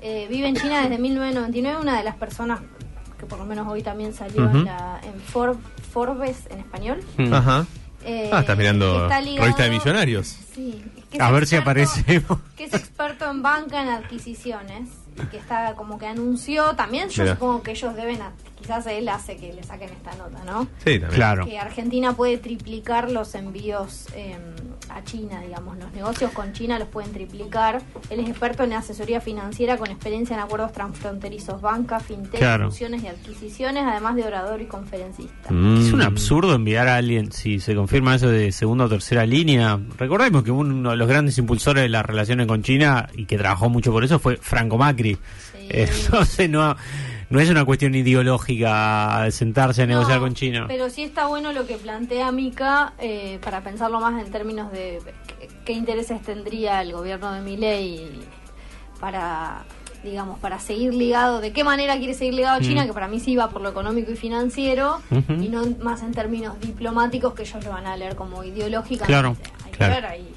Eh, 0.00 0.26
vive 0.30 0.46
en 0.48 0.54
China 0.54 0.82
desde 0.82 0.96
1999, 0.98 1.80
una 1.82 1.98
de 1.98 2.04
las 2.04 2.14
personas 2.14 2.60
que 3.18 3.26
por 3.26 3.38
lo 3.40 3.44
menos 3.46 3.66
hoy 3.66 3.82
también 3.82 4.14
salió 4.14 4.48
en, 4.48 4.64
la, 4.64 5.00
en 5.02 5.20
For- 5.20 5.56
Forbes 5.92 6.46
en 6.50 6.60
español. 6.60 7.00
Ajá. 7.32 7.66
Eh, 8.04 8.30
Ah, 8.32 8.40
estás 8.40 8.56
mirando 8.56 9.02
está 9.02 9.20
ligado- 9.20 9.40
revista 9.42 9.64
de 9.64 9.70
millonarios. 9.70 10.36
Sí, 10.54 10.84
que 11.10 11.16
es 11.16 11.22
A 11.22 11.32
ver 11.32 11.48
si 11.48 11.56
aparecemos. 11.56 12.38
Que 12.56 12.64
es 12.64 12.74
experto 12.74 13.28
en 13.28 13.42
banca, 13.42 13.82
en 13.82 13.88
adquisiciones. 13.88 14.88
Que 15.30 15.36
está 15.38 15.74
como 15.74 15.98
que 15.98 16.06
anunció. 16.06 16.74
También 16.76 17.08
yo 17.08 17.22
Mira. 17.24 17.34
supongo 17.34 17.62
que 17.62 17.72
ellos 17.72 17.94
deben. 17.94 18.22
a- 18.22 18.32
quizás 18.58 18.86
él 18.88 19.08
hace 19.08 19.36
que 19.36 19.52
le 19.52 19.62
saquen 19.62 19.88
esta 19.90 20.14
nota, 20.16 20.42
¿no? 20.44 20.64
Sí, 20.78 20.98
también. 20.98 21.10
Claro. 21.10 21.44
Que 21.46 21.58
Argentina 21.58 22.12
puede 22.14 22.38
triplicar 22.38 23.10
los 23.10 23.34
envíos 23.36 24.06
eh, 24.14 24.36
a 24.90 25.02
China, 25.04 25.40
digamos. 25.40 25.76
Los 25.78 25.92
negocios 25.92 26.30
con 26.32 26.52
China 26.52 26.78
los 26.78 26.88
pueden 26.88 27.12
triplicar. 27.12 27.80
Él 28.10 28.20
es 28.20 28.28
experto 28.28 28.62
en 28.64 28.72
asesoría 28.72 29.20
financiera 29.20 29.76
con 29.76 29.90
experiencia 29.90 30.34
en 30.36 30.40
acuerdos 30.42 30.72
transfronterizos, 30.72 31.60
banca, 31.60 32.00
fintech, 32.00 32.38
Claro. 32.40 32.70
fusiones 32.70 33.02
y 33.02 33.08
adquisiciones, 33.08 33.84
además 33.86 34.16
de 34.16 34.24
orador 34.24 34.60
y 34.60 34.66
conferencista. 34.66 35.50
Mm. 35.52 35.76
Es 35.78 35.92
un 35.92 36.02
absurdo 36.02 36.54
enviar 36.54 36.88
a 36.88 36.96
alguien, 36.96 37.32
si 37.32 37.60
se 37.60 37.74
confirma 37.74 38.14
eso 38.14 38.28
de 38.28 38.52
segunda 38.52 38.84
o 38.84 38.88
tercera 38.88 39.24
línea. 39.26 39.78
Recordemos 39.98 40.42
que 40.42 40.50
uno 40.50 40.90
de 40.90 40.96
los 40.96 41.08
grandes 41.08 41.38
impulsores 41.38 41.82
de 41.82 41.88
las 41.88 42.04
relaciones 42.04 42.46
con 42.46 42.62
China 42.62 43.08
y 43.14 43.26
que 43.26 43.36
trabajó 43.38 43.68
mucho 43.68 43.92
por 43.92 44.04
eso 44.04 44.18
fue 44.18 44.36
Franco 44.36 44.78
Macri. 44.78 45.14
Sí. 45.14 45.68
Entonces 45.70 46.48
no, 46.50 46.76
no 47.30 47.40
es 47.40 47.50
una 47.50 47.64
cuestión 47.64 47.94
ideológica 47.94 49.20
de 49.24 49.30
sentarse 49.32 49.82
a 49.82 49.86
negociar 49.86 50.18
No, 50.18 50.24
con 50.24 50.34
China. 50.34 50.64
Pero 50.68 50.88
sí 50.90 51.02
está 51.02 51.26
bueno 51.26 51.52
lo 51.52 51.66
que 51.66 51.76
plantea 51.76 52.32
Mica 52.32 52.94
eh, 52.98 53.38
para 53.44 53.60
pensarlo 53.62 54.00
más 54.00 54.24
en 54.24 54.30
términos 54.32 54.72
de 54.72 54.98
qué, 55.38 55.48
qué 55.64 55.72
intereses 55.74 56.22
tendría 56.22 56.80
el 56.82 56.92
gobierno 56.92 57.32
de 57.32 57.40
Milei 57.42 58.08
para 59.00 59.64
digamos 60.04 60.38
para 60.38 60.60
seguir 60.60 60.94
ligado 60.94 61.40
de 61.40 61.52
qué 61.52 61.64
manera 61.64 61.96
quiere 61.98 62.14
seguir 62.14 62.34
ligado 62.34 62.58
a 62.58 62.60
China 62.60 62.84
Mm. 62.84 62.86
que 62.86 62.92
para 62.92 63.08
mí 63.08 63.18
sí 63.18 63.34
va 63.34 63.50
por 63.50 63.60
lo 63.62 63.68
económico 63.70 64.12
y 64.12 64.16
financiero 64.16 65.00
y 65.10 65.48
no 65.48 65.64
más 65.82 66.02
en 66.02 66.12
términos 66.12 66.58
diplomáticos 66.60 67.34
que 67.34 67.42
ellos 67.42 67.64
lo 67.64 67.70
van 67.72 67.86
a 67.86 67.96
leer 67.96 68.14
como 68.14 68.44
ideológica 68.44 69.06
Claro, 69.06 69.36
hay 69.64 69.72
claro. 69.72 69.94
que 69.96 70.00
ver 70.00 70.10
ahí 70.10 70.28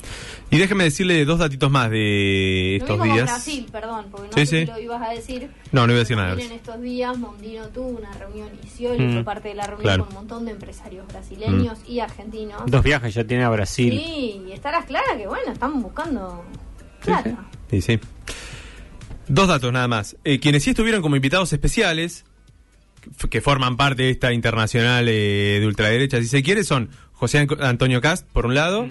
Y 0.51 0.57
déjeme 0.57 0.83
decirle 0.83 1.23
dos 1.25 1.39
datitos 1.39 1.71
más 1.71 1.89
de 1.89 2.77
lo 2.79 2.83
estos 2.85 2.97
con 2.99 3.07
días. 3.11 3.23
Brasil 3.25 3.65
perdón 3.71 4.05
porque 4.11 4.27
no 4.27 4.33
Sí, 4.33 4.45
sé 4.45 4.59
sí. 4.59 4.65
si 4.65 4.71
lo 4.71 4.79
ibas 4.79 5.01
a 5.01 5.11
decir 5.13 5.49
No, 5.71 5.87
no 5.87 5.93
iba 5.93 5.99
a 5.99 6.03
decir 6.03 6.17
nada. 6.17 6.33
En 6.33 6.51
estos 6.51 6.81
días 6.81 7.17
Mondino 7.17 7.67
tuvo 7.69 7.87
una 7.87 8.11
reunión 8.13 8.49
y 8.61 8.67
Scioli 8.67 8.99
Mm. 9.07 9.13
fue 9.13 9.23
parte 9.23 9.47
de 9.49 9.55
la 9.55 9.63
reunión 9.65 9.83
Claro. 9.83 10.03
Mm. 10.03 10.05
con 10.07 10.15
un 10.17 10.21
montón 10.23 10.45
de 10.45 10.51
empresarios 10.51 11.07
brasileños 11.07 11.79
y 11.87 11.99
argentinos. 12.01 12.61
Dos 12.67 12.83
viajes 12.83 13.13
ya 13.13 13.23
tiene 13.23 13.43
a 13.45 13.49
Brasil. 13.49 13.93
Sí, 13.97 14.41
y 14.47 14.51
estarás 14.51 14.85
clara 14.85 15.15
que 15.17 15.25
bueno, 15.27 15.51
están 15.53 15.81
buscando 15.81 16.43
Sí, 16.99 17.05
plata. 17.05 17.45
Sí, 17.69 17.81
sí. 17.81 17.99
Dos 19.27 19.47
datos 19.47 19.71
nada 19.71 19.87
más. 19.87 20.17
Eh, 20.25 20.39
quienes 20.39 20.63
sí 20.63 20.71
estuvieron 20.71 21.01
como 21.01 21.15
invitados 21.15 21.53
especiales, 21.53 22.25
que- 23.29 23.39
forman 23.41 23.77
parte 23.77 24.03
de 24.03 24.09
esta 24.09 24.33
internacional 24.33 25.07
eh, 25.07 25.57
de 25.61 25.65
ultraderecha, 25.65 26.19
si 26.19 26.27
se 26.27 26.43
quiere, 26.43 26.63
son 26.65 26.89
José 27.13 27.39
An- 27.39 27.47
Antonio 27.61 28.01
Cast, 28.01 28.27
por 28.27 28.45
un 28.45 28.53
lado, 28.55 28.87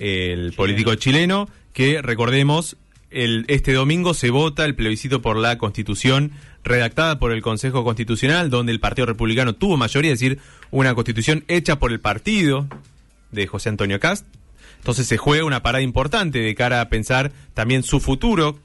el 0.00 0.52
político 0.54 0.94
chileno, 0.94 1.48
que 1.72 2.02
recordemos, 2.02 2.76
el, 3.10 3.44
este 3.48 3.72
domingo 3.72 4.14
se 4.14 4.30
vota 4.30 4.64
el 4.64 4.74
plebiscito 4.74 5.20
por 5.22 5.36
la 5.36 5.58
constitución 5.58 6.32
redactada 6.64 7.18
por 7.18 7.32
el 7.32 7.42
Consejo 7.42 7.84
Constitucional, 7.84 8.50
donde 8.50 8.72
el 8.72 8.80
Partido 8.80 9.06
Republicano 9.06 9.54
tuvo 9.54 9.76
mayoría, 9.76 10.12
es 10.12 10.20
decir, 10.20 10.38
una 10.70 10.94
constitución 10.94 11.44
hecha 11.48 11.78
por 11.78 11.92
el 11.92 12.00
partido 12.00 12.66
de 13.30 13.46
José 13.46 13.68
Antonio 13.68 14.00
Cast. 14.00 14.26
Entonces 14.78 15.06
se 15.06 15.18
juega 15.18 15.44
una 15.44 15.62
parada 15.62 15.82
importante 15.82 16.38
de 16.40 16.54
cara 16.54 16.80
a 16.80 16.88
pensar 16.88 17.32
también 17.54 17.82
su 17.82 18.00
futuro, 18.00 18.58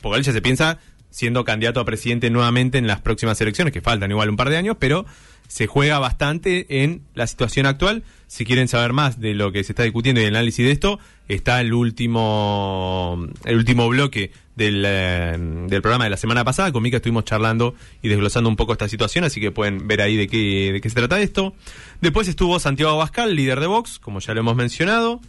porque 0.00 0.18
él 0.18 0.24
ya 0.24 0.32
se 0.32 0.42
piensa 0.42 0.78
siendo 1.10 1.44
candidato 1.44 1.80
a 1.80 1.84
presidente 1.84 2.30
nuevamente 2.30 2.78
en 2.78 2.86
las 2.86 3.02
próximas 3.02 3.38
elecciones, 3.40 3.72
que 3.72 3.82
faltan 3.82 4.10
igual 4.10 4.30
un 4.30 4.36
par 4.36 4.48
de 4.48 4.56
años, 4.56 4.76
pero 4.78 5.04
se 5.48 5.66
juega 5.66 5.98
bastante 5.98 6.82
en 6.82 7.02
la 7.14 7.26
situación 7.26 7.66
actual. 7.66 8.02
Si 8.26 8.44
quieren 8.44 8.68
saber 8.68 8.92
más 8.92 9.20
de 9.20 9.34
lo 9.34 9.52
que 9.52 9.62
se 9.64 9.72
está 9.72 9.82
discutiendo 9.82 10.20
y 10.20 10.24
el 10.24 10.34
análisis 10.34 10.64
de 10.64 10.72
esto, 10.72 10.98
está 11.28 11.60
el 11.60 11.74
último, 11.74 13.26
el 13.44 13.56
último 13.56 13.88
bloque 13.88 14.32
del, 14.56 14.82
eh, 14.86 15.36
del 15.68 15.82
programa 15.82 16.04
de 16.04 16.10
la 16.10 16.16
semana 16.16 16.44
pasada. 16.44 16.72
Con 16.72 16.82
Mica 16.82 16.96
estuvimos 16.96 17.24
charlando 17.24 17.74
y 18.02 18.08
desglosando 18.08 18.48
un 18.48 18.56
poco 18.56 18.72
esta 18.72 18.88
situación, 18.88 19.24
así 19.24 19.40
que 19.40 19.50
pueden 19.50 19.86
ver 19.86 20.00
ahí 20.00 20.16
de 20.16 20.28
qué, 20.28 20.72
de 20.72 20.80
qué 20.80 20.88
se 20.88 20.94
trata 20.96 21.20
esto. 21.20 21.54
Después 22.00 22.28
estuvo 22.28 22.58
Santiago 22.58 22.92
Abascal, 22.92 23.36
líder 23.36 23.60
de 23.60 23.66
Vox, 23.66 23.98
como 23.98 24.20
ya 24.20 24.34
lo 24.34 24.40
hemos 24.40 24.56
mencionado, 24.56 25.20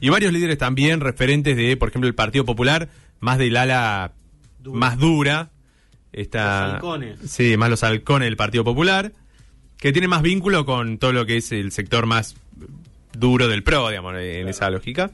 y 0.00 0.08
varios 0.08 0.32
líderes 0.32 0.58
también 0.58 1.00
referentes 1.00 1.56
de, 1.56 1.76
por 1.76 1.88
ejemplo, 1.88 2.08
el 2.08 2.14
Partido 2.14 2.44
Popular, 2.44 2.88
más 3.20 3.38
del 3.38 3.56
ala 3.56 4.12
Dura. 4.60 4.78
más 4.78 4.98
dura. 4.98 5.50
Esta, 6.12 6.64
Los 6.64 6.74
halcones. 6.74 7.18
Sí, 7.26 7.56
más 7.56 7.70
los 7.70 7.82
halcones 7.82 8.26
del 8.26 8.36
Partido 8.36 8.64
Popular, 8.64 9.12
que 9.78 9.92
tiene 9.92 10.08
más 10.08 10.22
vínculo 10.22 10.64
con 10.64 10.98
todo 10.98 11.12
lo 11.12 11.26
que 11.26 11.36
es 11.36 11.52
el 11.52 11.72
sector 11.72 12.06
más 12.06 12.36
duro 13.12 13.48
del 13.48 13.62
PRO, 13.62 13.88
digamos, 13.88 14.14
en 14.16 14.48
esa 14.48 14.70
lógica. 14.70 15.10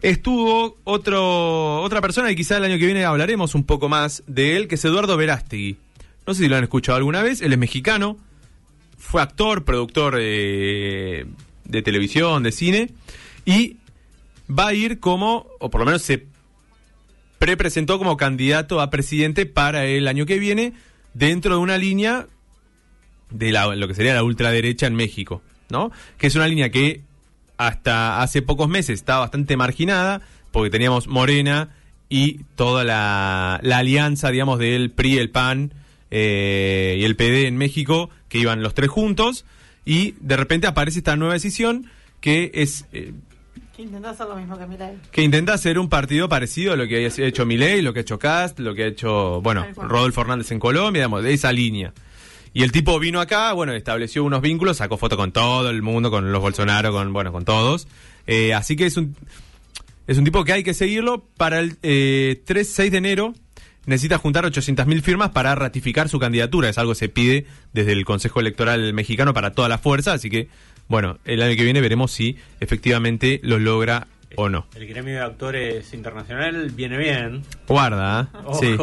Estuvo 0.00 0.76
otro, 0.84 1.82
otra 1.82 2.00
persona 2.00 2.30
y 2.30 2.36
quizá 2.36 2.56
el 2.56 2.64
año 2.64 2.78
que 2.78 2.86
viene 2.86 3.04
hablaremos 3.04 3.54
un 3.54 3.64
poco 3.64 3.88
más 3.88 4.22
de 4.26 4.56
él, 4.56 4.68
que 4.68 4.76
es 4.76 4.84
Eduardo 4.84 5.16
Verástegui. 5.16 5.76
No 6.26 6.34
sé 6.34 6.44
si 6.44 6.48
lo 6.48 6.56
han 6.56 6.64
escuchado 6.64 6.96
alguna 6.96 7.22
vez, 7.22 7.40
él 7.42 7.52
es 7.52 7.58
mexicano, 7.58 8.16
fue 8.96 9.22
actor, 9.22 9.64
productor 9.64 10.18
eh, 10.20 11.26
de 11.64 11.82
televisión, 11.82 12.42
de 12.42 12.52
cine, 12.52 12.90
y 13.44 13.78
va 14.48 14.68
a 14.68 14.74
ir 14.74 15.00
como, 15.00 15.46
o 15.58 15.70
por 15.70 15.80
lo 15.80 15.86
menos 15.86 16.02
se 16.02 16.26
prepresentó 17.38 17.98
como 17.98 18.16
candidato 18.16 18.80
a 18.80 18.90
presidente 18.90 19.46
para 19.46 19.86
el 19.86 20.06
año 20.06 20.26
que 20.26 20.38
viene, 20.38 20.74
dentro 21.14 21.54
de 21.54 21.60
una 21.60 21.78
línea 21.78 22.26
de 23.30 23.52
la, 23.52 23.74
lo 23.74 23.88
que 23.88 23.94
sería 23.94 24.14
la 24.14 24.22
ultraderecha 24.22 24.86
en 24.86 24.94
México, 24.94 25.42
¿no? 25.70 25.90
Que 26.16 26.26
es 26.28 26.34
una 26.34 26.48
línea 26.48 26.70
que 26.70 27.02
hasta 27.56 28.22
hace 28.22 28.42
pocos 28.42 28.68
meses 28.68 28.94
estaba 29.00 29.20
bastante 29.20 29.56
marginada, 29.56 30.20
porque 30.52 30.70
teníamos 30.70 31.08
Morena 31.08 31.70
y 32.08 32.40
toda 32.56 32.84
la, 32.84 33.58
la 33.62 33.78
alianza, 33.78 34.30
digamos, 34.30 34.58
del 34.58 34.90
PRI, 34.90 35.18
el 35.18 35.30
PAN 35.30 35.72
eh, 36.10 36.96
y 37.00 37.04
el 37.04 37.16
PD 37.16 37.46
en 37.46 37.56
México, 37.56 38.10
que 38.28 38.38
iban 38.38 38.62
los 38.62 38.74
tres 38.74 38.88
juntos, 38.88 39.44
y 39.84 40.14
de 40.20 40.36
repente 40.36 40.66
aparece 40.66 40.98
esta 40.98 41.16
nueva 41.16 41.34
decisión 41.34 41.90
que 42.20 42.50
es... 42.54 42.86
eh, 42.92 43.12
Que 43.76 43.82
intentó 43.82 44.08
hacer 44.08 44.26
lo 44.26 44.36
mismo 44.36 44.58
que 44.58 44.66
Milei. 44.66 44.96
que 45.12 45.22
intenta 45.22 45.52
hacer 45.54 45.78
un 45.78 45.88
partido 45.88 46.28
parecido 46.28 46.72
a 46.72 46.76
lo 46.76 46.86
que 46.86 47.04
ha 47.06 47.26
hecho 47.26 47.44
Milei, 47.44 47.82
lo 47.82 47.92
que 47.92 48.00
ha 48.00 48.02
hecho 48.02 48.18
Cast, 48.18 48.58
lo 48.60 48.74
que 48.74 48.84
ha 48.84 48.86
hecho, 48.86 49.40
bueno. 49.42 49.66
Rodolfo 49.76 50.20
Hernández 50.22 50.50
en 50.52 50.58
Colombia, 50.60 51.00
digamos, 51.02 51.22
de 51.24 51.32
esa 51.34 51.52
línea. 51.52 51.92
Y 52.58 52.64
el 52.64 52.72
tipo 52.72 52.98
vino 52.98 53.20
acá, 53.20 53.52
bueno, 53.52 53.72
estableció 53.72 54.24
unos 54.24 54.40
vínculos, 54.40 54.78
sacó 54.78 54.96
foto 54.96 55.16
con 55.16 55.30
todo 55.30 55.70
el 55.70 55.80
mundo, 55.80 56.10
con 56.10 56.32
los 56.32 56.42
Bolsonaro, 56.42 56.90
con, 56.90 57.12
bueno, 57.12 57.30
con 57.30 57.44
todos. 57.44 57.86
Eh, 58.26 58.52
así 58.52 58.74
que 58.74 58.86
es 58.86 58.96
un, 58.96 59.14
es 60.08 60.18
un 60.18 60.24
tipo 60.24 60.42
que 60.42 60.54
hay 60.54 60.64
que 60.64 60.74
seguirlo 60.74 61.24
para 61.36 61.60
el 61.60 61.76
eh, 61.84 62.42
3, 62.44 62.68
6 62.68 62.90
de 62.90 62.98
enero. 62.98 63.32
necesita 63.86 64.18
juntar 64.18 64.44
800.000 64.44 65.02
firmas 65.02 65.30
para 65.30 65.54
ratificar 65.54 66.08
su 66.08 66.18
candidatura. 66.18 66.68
Es 66.68 66.78
algo 66.78 66.94
que 66.94 66.98
se 66.98 67.08
pide 67.08 67.46
desde 67.72 67.92
el 67.92 68.04
Consejo 68.04 68.40
Electoral 68.40 68.92
mexicano 68.92 69.32
para 69.32 69.52
toda 69.52 69.68
la 69.68 69.78
fuerza, 69.78 70.14
así 70.14 70.28
que, 70.28 70.48
bueno, 70.88 71.20
el 71.26 71.40
año 71.42 71.54
que 71.54 71.62
viene 71.62 71.80
veremos 71.80 72.10
si 72.10 72.38
efectivamente 72.58 73.38
lo 73.44 73.60
logra 73.60 74.08
o 74.34 74.48
no. 74.48 74.66
El 74.74 74.86
gremio 74.86 75.14
de 75.14 75.20
actores 75.20 75.94
internacional 75.94 76.70
viene 76.70 76.96
bien. 76.98 77.44
Guarda, 77.66 78.30
¿eh? 78.34 78.52
Sí. 78.60 78.76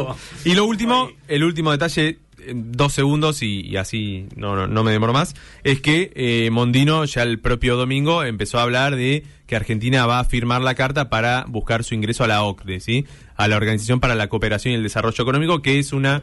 Y 0.50 0.54
lo 0.54 0.64
último, 0.64 1.10
el 1.28 1.44
último 1.44 1.72
detalle, 1.72 2.18
dos 2.54 2.92
segundos 2.92 3.42
y, 3.42 3.76
así 3.76 4.26
no, 4.36 4.66
no, 4.66 4.84
me 4.84 4.92
demoro 4.92 5.12
más, 5.12 5.34
es 5.64 5.80
que 5.80 6.12
eh, 6.14 6.50
Mondino 6.50 7.04
ya 7.04 7.22
el 7.22 7.38
propio 7.38 7.76
domingo 7.76 8.22
empezó 8.24 8.58
a 8.58 8.62
hablar 8.62 8.96
de 8.96 9.24
que 9.46 9.56
Argentina 9.56 10.06
va 10.06 10.18
a 10.18 10.24
firmar 10.24 10.62
la 10.62 10.74
carta 10.74 11.08
para 11.08 11.44
buscar 11.48 11.84
su 11.84 11.94
ingreso 11.94 12.24
a 12.24 12.28
la 12.28 12.42
OCDE, 12.42 12.80
¿sí? 12.80 13.06
A 13.36 13.48
la 13.48 13.56
Organización 13.56 14.00
para 14.00 14.14
la 14.14 14.28
Cooperación 14.28 14.72
y 14.72 14.76
el 14.76 14.82
Desarrollo 14.82 15.22
Económico, 15.22 15.62
que 15.62 15.78
es 15.78 15.92
una 15.92 16.22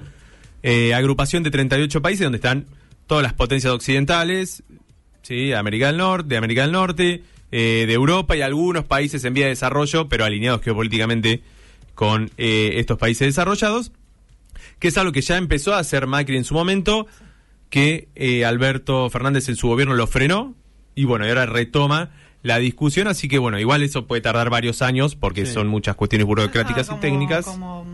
eh, 0.62 0.94
agrupación 0.94 1.44
de 1.44 1.52
38 1.52 2.02
países 2.02 2.24
donde 2.24 2.38
están 2.38 2.66
todas 3.08 3.24
las 3.24 3.34
potencias 3.34 3.74
occidentales, 3.74 4.64
¿sí? 5.22 5.54
América 5.54 5.88
del 5.88 5.98
Norte, 5.98 6.30
de 6.30 6.38
América 6.38 6.62
del 6.64 6.72
Norte, 6.72 7.24
eh, 7.52 7.86
de 7.88 7.94
Europa 7.94 8.36
y 8.36 8.42
algunos 8.42 8.86
países 8.86 9.24
en 9.26 9.34
vía 9.34 9.46
de 9.46 9.52
desarrollo, 9.52 10.10
pero 10.10 10.26
alineados 10.26 10.62
geopolíticamente 10.62 11.44
con 11.96 12.32
estos 12.38 12.98
países 12.98 13.28
desarrollados, 13.28 13.92
que 14.84 14.90
es 14.90 14.98
algo 14.98 15.14
que 15.14 15.22
ya 15.22 15.38
empezó 15.38 15.74
a 15.74 15.80
hacer 15.80 16.08
Macri 16.08 16.36
en 16.36 16.44
su 16.44 16.54
momento, 16.54 17.08
que 17.70 18.10
eh, 18.16 18.44
Alberto 18.44 19.10
Fernández 19.10 19.48
en 19.48 19.56
su 19.56 19.70
gobierno 19.70 19.94
lo 19.96 20.08
frenó, 20.08 20.56
y 20.94 21.06
bueno, 21.06 21.26
y 21.26 21.30
ahora 21.30 21.46
retoma 21.46 22.12
la 22.42 22.58
discusión, 22.60 23.08
así 23.08 23.30
que 23.30 23.38
bueno, 23.40 23.58
igual 23.58 23.82
eso 23.82 24.08
puede 24.08 24.22
tardar 24.22 24.50
varios 24.50 24.82
años, 24.82 25.16
porque 25.16 25.46
Sí. 25.46 25.54
son 25.54 25.70
muchas 25.70 25.96
cuestiones 25.96 26.28
burocráticas 26.28 26.88
Como- 26.88 26.98
y 26.98 27.02
técnicas. 27.02 27.46
Como, 27.46 27.86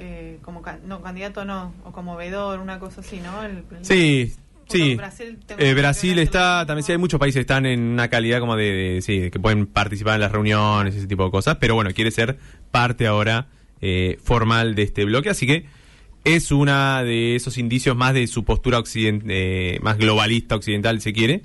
eh, 0.00 0.38
como 0.42 0.62
can- 0.62 0.80
no, 0.84 1.00
candidato 1.00 1.44
no, 1.44 1.72
o 1.84 1.92
como 1.92 2.16
veedor, 2.16 2.58
una 2.58 2.80
cosa 2.80 3.02
así, 3.02 3.20
¿no? 3.20 3.44
El- 3.44 3.58
el- 3.78 3.84
Sí, 3.84 4.32
sí. 4.68 4.96
Brasil 4.96 5.38
tengo 5.46 5.60
Eh, 5.62 5.74
Brasil 5.74 5.74
Brasil 5.74 6.18
está, 6.18 6.64
también 6.66 6.84
sí 6.84 6.90
hay 6.90 6.98
muchos 6.98 7.20
países 7.20 7.36
que 7.36 7.42
están 7.42 7.66
en 7.66 7.80
una 7.82 8.08
calidad 8.08 8.40
como 8.40 8.56
de, 8.56 8.64
de- 8.72 9.00
sí, 9.00 9.20
de 9.20 9.30
que 9.30 9.38
pueden 9.38 9.66
participar 9.66 10.16
en 10.16 10.22
las 10.22 10.32
reuniones, 10.32 10.96
ese 10.96 11.06
tipo 11.06 11.24
de 11.24 11.30
cosas, 11.30 11.58
pero 11.60 11.76
bueno, 11.76 11.90
quiere 11.94 12.10
ser 12.10 12.36
parte 12.72 13.06
ahora 13.06 13.46
eh, 13.80 14.18
formal 14.22 14.74
de 14.74 14.82
este 14.82 15.04
bloque, 15.04 15.28
así 15.30 15.46
que 15.46 15.66
es 16.24 16.52
una 16.52 17.02
de 17.02 17.34
esos 17.36 17.58
indicios 17.58 17.96
más 17.96 18.14
de 18.14 18.26
su 18.26 18.44
postura 18.44 18.78
occident- 18.78 19.24
eh, 19.28 19.78
más 19.82 19.98
globalista 19.98 20.54
occidental, 20.56 21.00
si 21.00 21.12
quiere. 21.12 21.42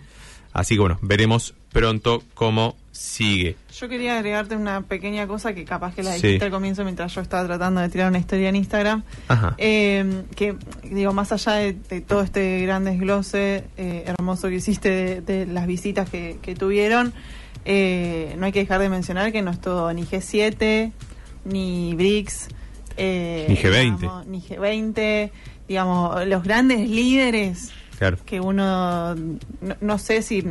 Así 0.54 0.76
que 0.76 0.82
bueno, 0.82 0.98
veremos 1.02 1.54
pronto 1.72 2.24
cómo 2.34 2.76
sigue. 2.92 3.56
Yo 3.80 3.88
quería 3.90 4.16
agregarte 4.18 4.56
una 4.56 4.82
pequeña 4.82 5.28
cosa 5.28 5.54
que 5.54 5.66
capaz 5.66 5.94
que 5.94 6.02
la 6.02 6.13
Sí. 6.13 6.22
dijiste 6.26 6.46
al 6.46 6.52
comienzo 6.52 6.84
mientras 6.84 7.13
yo 7.13 7.22
estaba 7.22 7.46
tratando 7.46 7.80
de 7.82 7.90
tirar 7.90 8.10
una 8.10 8.18
historia 8.18 8.50
en 8.50 8.56
Instagram. 8.56 9.04
Ajá. 9.28 9.54
Eh, 9.60 10.24
que 10.36 10.56
digo, 10.84 11.13
más 11.13 11.32
allá 11.32 11.54
de, 11.54 11.74
de 11.74 12.02
todo 12.02 12.24
este 12.24 12.62
gran 12.62 12.86
desglose 12.86 13.66
eh, 13.78 14.04
hermoso 14.08 14.48
que 14.50 14.56
hiciste 14.56 14.90
de, 14.90 15.22
de 15.22 15.46
las 15.46 15.68
visitas 15.68 16.10
que, 16.10 16.38
que 16.42 16.56
tuvieron, 16.56 17.13
eh, 17.66 18.34
no 18.40 18.48
hay 18.48 18.52
que 18.52 18.60
dejar 18.60 18.80
de 18.82 18.90
mencionar 18.90 19.32
que 19.32 19.44
no 19.44 19.52
es 19.52 19.62
todo 19.62 19.94
ni 19.94 20.04
G7, 20.04 20.92
ni 21.46 21.94
BRICS, 21.94 22.48
eh, 22.98 23.46
Ni 23.50 23.56
G20. 23.56 23.98
digamos, 24.00 24.26
ni 24.28 24.42
G20, 24.42 25.32
digamos, 25.68 26.28
los 26.28 26.44
grandes 26.44 26.90
líderes 26.90 27.72
Claro. 27.98 28.18
que 28.26 28.40
uno 28.40 29.16
no, 29.16 29.76
no 29.82 29.98
sé 29.98 30.22
si 30.22 30.44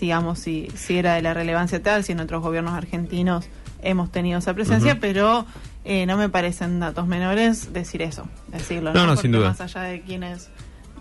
digamos 0.00 0.38
si, 0.38 0.68
si 0.76 0.96
era 0.96 1.14
de 1.14 1.22
la 1.22 1.34
relevancia 1.34 1.82
tal 1.82 2.04
si 2.04 2.12
en 2.12 2.20
otros 2.20 2.40
gobiernos 2.40 2.74
argentinos 2.74 3.46
hemos 3.82 4.12
tenido 4.12 4.38
esa 4.38 4.54
presencia 4.54 5.00
pero 5.00 5.44
eh, 5.84 6.06
no 6.06 6.16
me 6.16 6.28
parecen 6.28 6.78
datos 6.78 7.08
menores 7.08 7.72
decir 7.72 8.00
eso 8.02 8.28
decirlo 8.46 8.92
No, 8.94 9.06
no, 9.08 9.16
sin 9.16 9.32
duda. 9.32 9.48
más 9.48 9.60
allá 9.60 9.82
de 9.82 10.02
quienes 10.02 10.50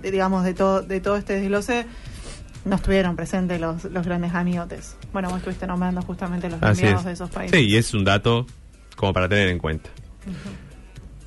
de- 0.01 0.09
digamos 0.09 0.43
de 0.43 0.55
todo 0.55 0.81
de 0.81 0.99
todo 0.99 1.15
este 1.17 1.33
desglose 1.39 1.85
no 2.65 2.75
estuvieron 2.77 3.15
presentes 3.15 3.61
los, 3.61 3.83
los 3.85 4.03
grandes 4.03 4.33
amigotes 4.33 4.97
bueno 5.13 5.29
vos 5.29 5.37
estuviste 5.37 5.67
nombrando 5.67 6.01
justamente 6.01 6.49
los 6.49 6.61
Así 6.63 6.81
enviados 6.81 7.01
es. 7.01 7.05
de 7.05 7.11
esos 7.13 7.29
países 7.29 7.55
Sí, 7.59 7.65
y 7.67 7.77
es 7.77 7.93
un 7.93 8.03
dato 8.03 8.47
como 8.95 9.13
para 9.13 9.29
tener 9.29 9.47
en 9.49 9.59
cuenta. 9.59 9.91
Ujú. 10.25 10.33